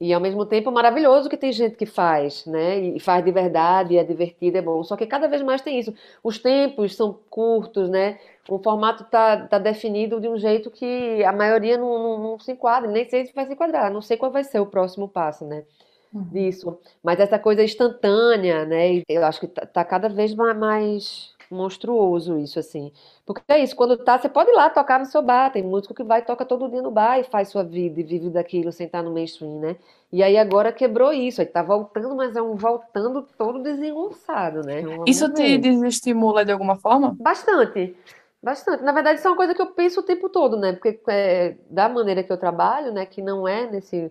e 0.00 0.12
ao 0.12 0.20
mesmo 0.20 0.46
tempo 0.46 0.72
maravilhoso 0.72 1.28
que 1.28 1.36
tem 1.36 1.52
gente 1.52 1.76
que 1.76 1.86
faz, 1.86 2.46
né? 2.46 2.80
E 2.80 2.98
faz 2.98 3.24
de 3.24 3.30
verdade, 3.30 3.96
é 3.96 4.02
divertido, 4.02 4.58
é 4.58 4.62
bom. 4.62 4.82
Só 4.82 4.96
que 4.96 5.06
cada 5.06 5.28
vez 5.28 5.42
mais 5.42 5.60
tem 5.60 5.78
isso. 5.78 5.94
Os 6.24 6.38
tempos 6.38 6.96
são 6.96 7.16
curtos, 7.30 7.88
né? 7.88 8.18
O 8.48 8.58
formato 8.58 9.04
está 9.04 9.46
tá 9.46 9.58
definido 9.58 10.20
de 10.20 10.28
um 10.28 10.36
jeito 10.36 10.70
que 10.70 11.22
a 11.24 11.32
maioria 11.32 11.78
não, 11.78 11.98
não, 11.98 12.18
não, 12.18 12.38
se 12.38 12.52
enquadra, 12.52 12.90
nem 12.90 13.08
sei 13.08 13.24
se 13.24 13.34
vai 13.34 13.46
se 13.46 13.52
enquadrar, 13.52 13.92
não 13.92 14.02
sei 14.02 14.16
qual 14.16 14.32
vai 14.32 14.42
ser 14.42 14.58
o 14.58 14.66
próximo 14.66 15.08
passo, 15.08 15.44
né? 15.44 15.64
Uhum. 16.12 16.24
Disso. 16.24 16.78
Mas 17.02 17.20
essa 17.20 17.38
coisa 17.38 17.62
instantânea, 17.62 18.66
né? 18.66 19.02
Eu 19.08 19.24
acho 19.24 19.40
que 19.40 19.46
tá, 19.46 19.64
tá 19.64 19.84
cada 19.84 20.08
vez 20.08 20.34
mais 20.34 21.32
monstruoso 21.52 22.38
isso, 22.38 22.58
assim. 22.58 22.90
Porque 23.24 23.42
é 23.48 23.62
isso, 23.62 23.76
quando 23.76 23.96
tá, 23.96 24.18
você 24.18 24.28
pode 24.28 24.50
ir 24.50 24.54
lá 24.54 24.68
tocar 24.70 24.98
no 24.98 25.06
seu 25.06 25.22
bar, 25.22 25.52
tem 25.52 25.62
músico 25.62 25.94
que 25.94 26.02
vai, 26.02 26.24
toca 26.24 26.44
todo 26.44 26.68
dia 26.68 26.82
no 26.82 26.90
bar 26.90 27.20
e 27.20 27.24
faz 27.24 27.48
sua 27.48 27.62
vida 27.62 28.00
e 28.00 28.02
vive 28.02 28.30
daquilo 28.30 28.72
sem 28.72 28.86
estar 28.86 29.02
no 29.02 29.12
mainstream, 29.12 29.60
né? 29.60 29.76
E 30.12 30.22
aí 30.22 30.36
agora 30.36 30.72
quebrou 30.72 31.12
isso, 31.12 31.40
aí 31.40 31.46
tá 31.46 31.62
voltando, 31.62 32.16
mas 32.16 32.34
é 32.34 32.42
um 32.42 32.56
voltando 32.56 33.26
todo 33.38 33.62
desengonçado, 33.62 34.62
né? 34.62 34.82
Isso 35.06 35.32
te 35.32 35.56
desestimula 35.58 36.44
de 36.44 36.52
alguma 36.52 36.76
forma? 36.76 37.16
Bastante. 37.18 37.94
Bastante. 38.42 38.82
Na 38.82 38.92
verdade, 38.92 39.18
isso 39.18 39.28
é 39.28 39.30
uma 39.30 39.36
coisa 39.36 39.54
que 39.54 39.62
eu 39.62 39.72
penso 39.72 40.00
o 40.00 40.02
tempo 40.02 40.28
todo, 40.28 40.56
né? 40.56 40.72
Porque 40.72 41.00
é, 41.08 41.56
da 41.70 41.88
maneira 41.88 42.24
que 42.24 42.32
eu 42.32 42.36
trabalho, 42.36 42.92
né, 42.92 43.06
que 43.06 43.22
não 43.22 43.46
é 43.46 43.70
nesse 43.70 44.10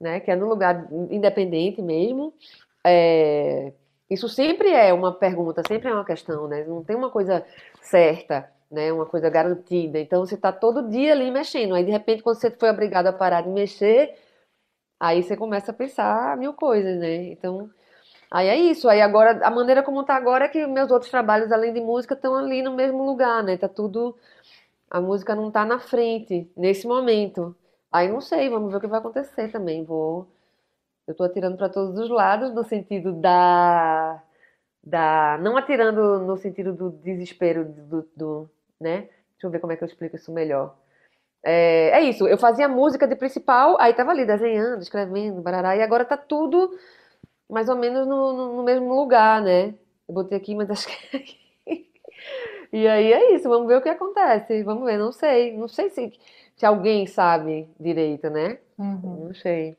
né? 0.00 0.20
Que 0.20 0.30
é 0.30 0.36
no 0.36 0.48
lugar 0.48 0.88
independente 1.10 1.82
mesmo. 1.82 2.34
É, 2.84 3.72
isso 4.08 4.28
sempre 4.28 4.70
é 4.70 4.92
uma 4.92 5.12
pergunta, 5.12 5.62
sempre 5.66 5.88
é 5.88 5.94
uma 5.94 6.04
questão, 6.04 6.46
né? 6.48 6.64
Não 6.64 6.84
tem 6.84 6.96
uma 6.96 7.10
coisa 7.10 7.44
certa, 7.80 8.50
né? 8.70 8.92
Uma 8.92 9.06
coisa 9.06 9.28
garantida. 9.30 9.98
Então 9.98 10.24
você 10.24 10.34
está 10.34 10.52
todo 10.52 10.88
dia 10.88 11.12
ali 11.12 11.30
mexendo. 11.30 11.74
Aí 11.74 11.84
de 11.84 11.90
repente, 11.90 12.22
quando 12.22 12.36
você 12.36 12.50
foi 12.50 12.70
obrigado 12.70 13.06
a 13.08 13.12
parar 13.12 13.42
de 13.42 13.48
mexer, 13.48 14.14
aí 15.00 15.22
você 15.22 15.36
começa 15.36 15.70
a 15.72 15.74
pensar 15.74 16.36
mil 16.36 16.54
coisas, 16.54 16.98
né? 16.98 17.28
Então, 17.32 17.70
aí 18.30 18.48
é 18.48 18.56
isso. 18.56 18.88
Aí 18.88 19.00
agora, 19.00 19.46
a 19.46 19.50
maneira 19.50 19.82
como 19.82 20.00
está 20.02 20.16
agora 20.16 20.46
é 20.46 20.48
que 20.48 20.66
meus 20.66 20.90
outros 20.90 21.10
trabalhos, 21.10 21.52
além 21.52 21.72
de 21.72 21.80
música, 21.80 22.14
estão 22.14 22.34
ali 22.34 22.62
no 22.62 22.74
mesmo 22.74 23.04
lugar, 23.04 23.42
né? 23.42 23.56
Tá 23.56 23.68
tudo. 23.68 24.16
A 24.90 25.00
música 25.00 25.34
não 25.34 25.48
está 25.48 25.64
na 25.64 25.78
frente 25.78 26.50
nesse 26.56 26.86
momento. 26.86 27.56
Aí 27.92 28.08
não 28.08 28.20
sei, 28.20 28.48
vamos 28.48 28.70
ver 28.70 28.78
o 28.78 28.80
que 28.80 28.86
vai 28.86 29.00
acontecer 29.00 29.50
também. 29.50 29.84
Vou 29.84 30.28
eu 31.06 31.12
estou 31.12 31.26
atirando 31.26 31.56
para 31.56 31.68
todos 31.68 31.98
os 31.98 32.10
lados, 32.10 32.52
no 32.52 32.64
sentido 32.64 33.12
da, 33.12 34.20
da. 34.82 35.38
Não 35.40 35.56
atirando 35.56 36.20
no 36.20 36.36
sentido 36.36 36.72
do 36.72 36.90
desespero, 36.90 37.64
do, 37.64 38.08
do 38.16 38.50
né? 38.80 39.02
Deixa 39.32 39.46
eu 39.46 39.50
ver 39.50 39.60
como 39.60 39.72
é 39.72 39.76
que 39.76 39.84
eu 39.84 39.88
explico 39.88 40.16
isso 40.16 40.32
melhor. 40.32 40.74
É, 41.44 41.90
é 41.90 42.02
isso, 42.02 42.26
eu 42.26 42.36
fazia 42.38 42.68
música 42.68 43.06
de 43.06 43.14
principal, 43.14 43.80
aí 43.80 43.94
tava 43.94 44.10
ali 44.10 44.26
desenhando, 44.26 44.82
escrevendo, 44.82 45.40
barará, 45.42 45.76
e 45.76 45.82
agora 45.82 46.04
tá 46.04 46.16
tudo 46.16 46.76
mais 47.48 47.68
ou 47.68 47.76
menos 47.76 48.06
no, 48.06 48.32
no, 48.32 48.56
no 48.56 48.62
mesmo 48.62 48.94
lugar, 48.94 49.42
né? 49.42 49.74
Eu 50.08 50.14
botei 50.14 50.36
aqui, 50.36 50.54
mas 50.54 50.68
acho 50.70 50.86
que. 50.88 51.88
e 52.72 52.86
aí 52.86 53.12
é 53.12 53.34
isso, 53.34 53.48
vamos 53.48 53.66
ver 53.68 53.78
o 53.78 53.82
que 53.82 53.88
acontece. 53.88 54.62
Vamos 54.62 54.84
ver, 54.84 54.98
não 54.98 55.12
sei. 55.12 55.56
Não 55.56 55.68
sei 55.68 55.90
se, 55.90 56.12
se 56.56 56.66
alguém 56.66 57.06
sabe 57.06 57.68
direito, 57.78 58.30
né? 58.30 58.58
Uhum. 58.78 59.26
Não 59.26 59.34
sei. 59.34 59.76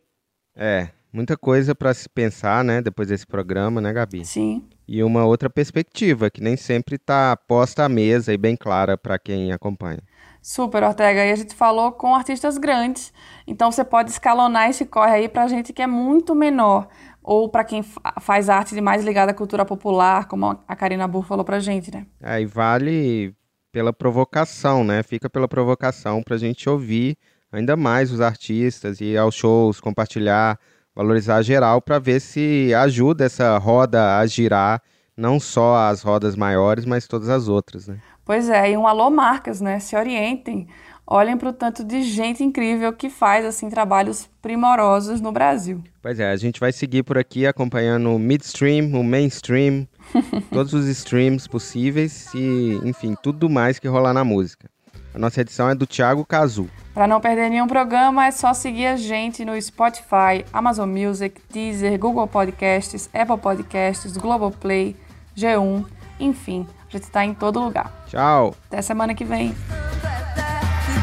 É, 0.55 0.89
muita 1.13 1.37
coisa 1.37 1.75
para 1.75 1.93
se 1.93 2.09
pensar, 2.09 2.63
né, 2.63 2.81
depois 2.81 3.09
desse 3.09 3.27
programa, 3.27 3.79
né, 3.79 3.93
Gabi? 3.93 4.25
Sim. 4.25 4.67
E 4.87 5.03
uma 5.03 5.25
outra 5.25 5.49
perspectiva 5.49 6.29
que 6.29 6.41
nem 6.41 6.57
sempre 6.57 6.95
está 6.95 7.35
posta 7.35 7.83
à 7.83 7.89
mesa 7.89 8.33
e 8.33 8.37
bem 8.37 8.55
clara 8.55 8.97
para 8.97 9.19
quem 9.19 9.51
acompanha. 9.51 9.99
Super, 10.41 10.83
Ortega. 10.83 11.25
E 11.25 11.31
a 11.31 11.35
gente 11.35 11.53
falou 11.53 11.91
com 11.91 12.15
artistas 12.15 12.57
grandes, 12.57 13.11
então 13.45 13.69
você 13.69 13.83
pode 13.83 14.11
escalonar 14.11 14.69
esse 14.69 14.85
corre 14.85 15.11
aí 15.11 15.29
para 15.29 15.47
gente 15.47 15.73
que 15.73 15.81
é 15.81 15.87
muito 15.87 16.33
menor, 16.33 16.87
ou 17.27 17.49
para 17.49 17.65
quem 17.65 17.83
faz 18.21 18.47
arte 18.47 18.73
de 18.73 18.79
mais 18.79 19.03
ligada 19.03 19.31
à 19.31 19.33
cultura 19.33 19.65
popular, 19.65 20.29
como 20.29 20.57
a 20.65 20.75
Karina 20.77 21.05
Burr 21.05 21.25
falou 21.25 21.43
para 21.43 21.59
gente, 21.59 21.93
né? 21.93 22.05
Aí 22.23 22.45
é, 22.45 22.47
vale 22.47 23.35
pela 23.69 23.91
provocação, 23.91 24.81
né? 24.81 25.03
Fica 25.03 25.29
pela 25.29 25.45
provocação 25.45 26.23
para 26.23 26.35
a 26.35 26.37
gente 26.37 26.69
ouvir 26.69 27.17
ainda 27.51 27.75
mais 27.75 28.13
os 28.13 28.21
artistas 28.21 29.01
e 29.01 29.17
aos 29.17 29.35
shows, 29.35 29.81
compartilhar 29.81 30.57
valorizar 30.95 31.41
geral 31.41 31.81
para 31.81 31.99
ver 31.99 32.21
se 32.21 32.73
ajuda 32.73 33.25
essa 33.25 33.57
roda 33.57 34.17
a 34.17 34.25
girar, 34.25 34.81
não 35.15 35.37
só 35.37 35.89
as 35.89 36.01
rodas 36.01 36.33
maiores, 36.33 36.85
mas 36.85 37.07
todas 37.07 37.27
as 37.27 37.49
outras, 37.49 37.89
né? 37.89 37.99
Pois 38.23 38.49
é, 38.49 38.71
e 38.71 38.77
um 38.77 38.87
alô 38.87 39.09
marcas, 39.09 39.59
né? 39.59 39.79
Se 39.79 39.95
orientem, 39.95 40.67
olhem 41.07 41.37
para 41.37 41.49
o 41.49 41.53
tanto 41.53 41.83
de 41.83 42.03
gente 42.03 42.43
incrível 42.43 42.91
que 42.91 43.09
faz 43.09 43.45
assim 43.45 43.69
trabalhos 43.69 44.29
primorosos 44.41 45.21
no 45.21 45.31
Brasil. 45.31 45.81
Pois 46.01 46.19
é, 46.19 46.29
a 46.29 46.35
gente 46.35 46.59
vai 46.59 46.71
seguir 46.71 47.03
por 47.03 47.17
aqui 47.17 47.47
acompanhando 47.47 48.13
o 48.13 48.19
midstream, 48.19 48.91
o 48.99 49.03
mainstream, 49.03 49.87
todos 50.51 50.73
os 50.73 50.85
streams 50.87 51.47
possíveis 51.47 52.27
e, 52.35 52.79
enfim, 52.83 53.15
tudo 53.23 53.49
mais 53.49 53.79
que 53.79 53.87
rolar 53.87 54.13
na 54.13 54.23
música. 54.23 54.69
A 55.13 55.19
nossa 55.19 55.41
edição 55.41 55.69
é 55.69 55.73
do 55.73 55.87
Thiago 55.87 56.23
Cazu. 56.23 56.69
Para 56.93 57.07
não 57.07 57.19
perder 57.19 57.49
nenhum 57.49 57.67
programa, 57.67 58.27
é 58.27 58.31
só 58.31 58.53
seguir 58.53 58.85
a 58.85 58.95
gente 58.95 59.43
no 59.43 59.59
Spotify, 59.59 60.45
Amazon 60.53 60.89
Music, 60.89 61.41
Deezer, 61.49 61.97
Google 61.97 62.27
Podcasts, 62.27 63.09
Apple 63.13 63.37
Podcasts, 63.37 64.15
Globoplay, 64.15 64.95
G1, 65.35 65.85
enfim, 66.19 66.67
a 66.87 66.91
gente 66.91 67.03
está 67.03 67.25
em 67.25 67.33
todo 67.33 67.59
lugar. 67.59 67.91
Tchau. 68.07 68.55
Até 68.67 68.81
semana 68.81 69.13
que 69.13 69.25
vem. 69.25 69.55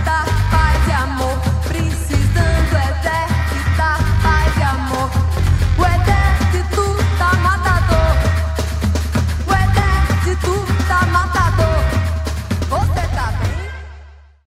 딱 0.05 0.34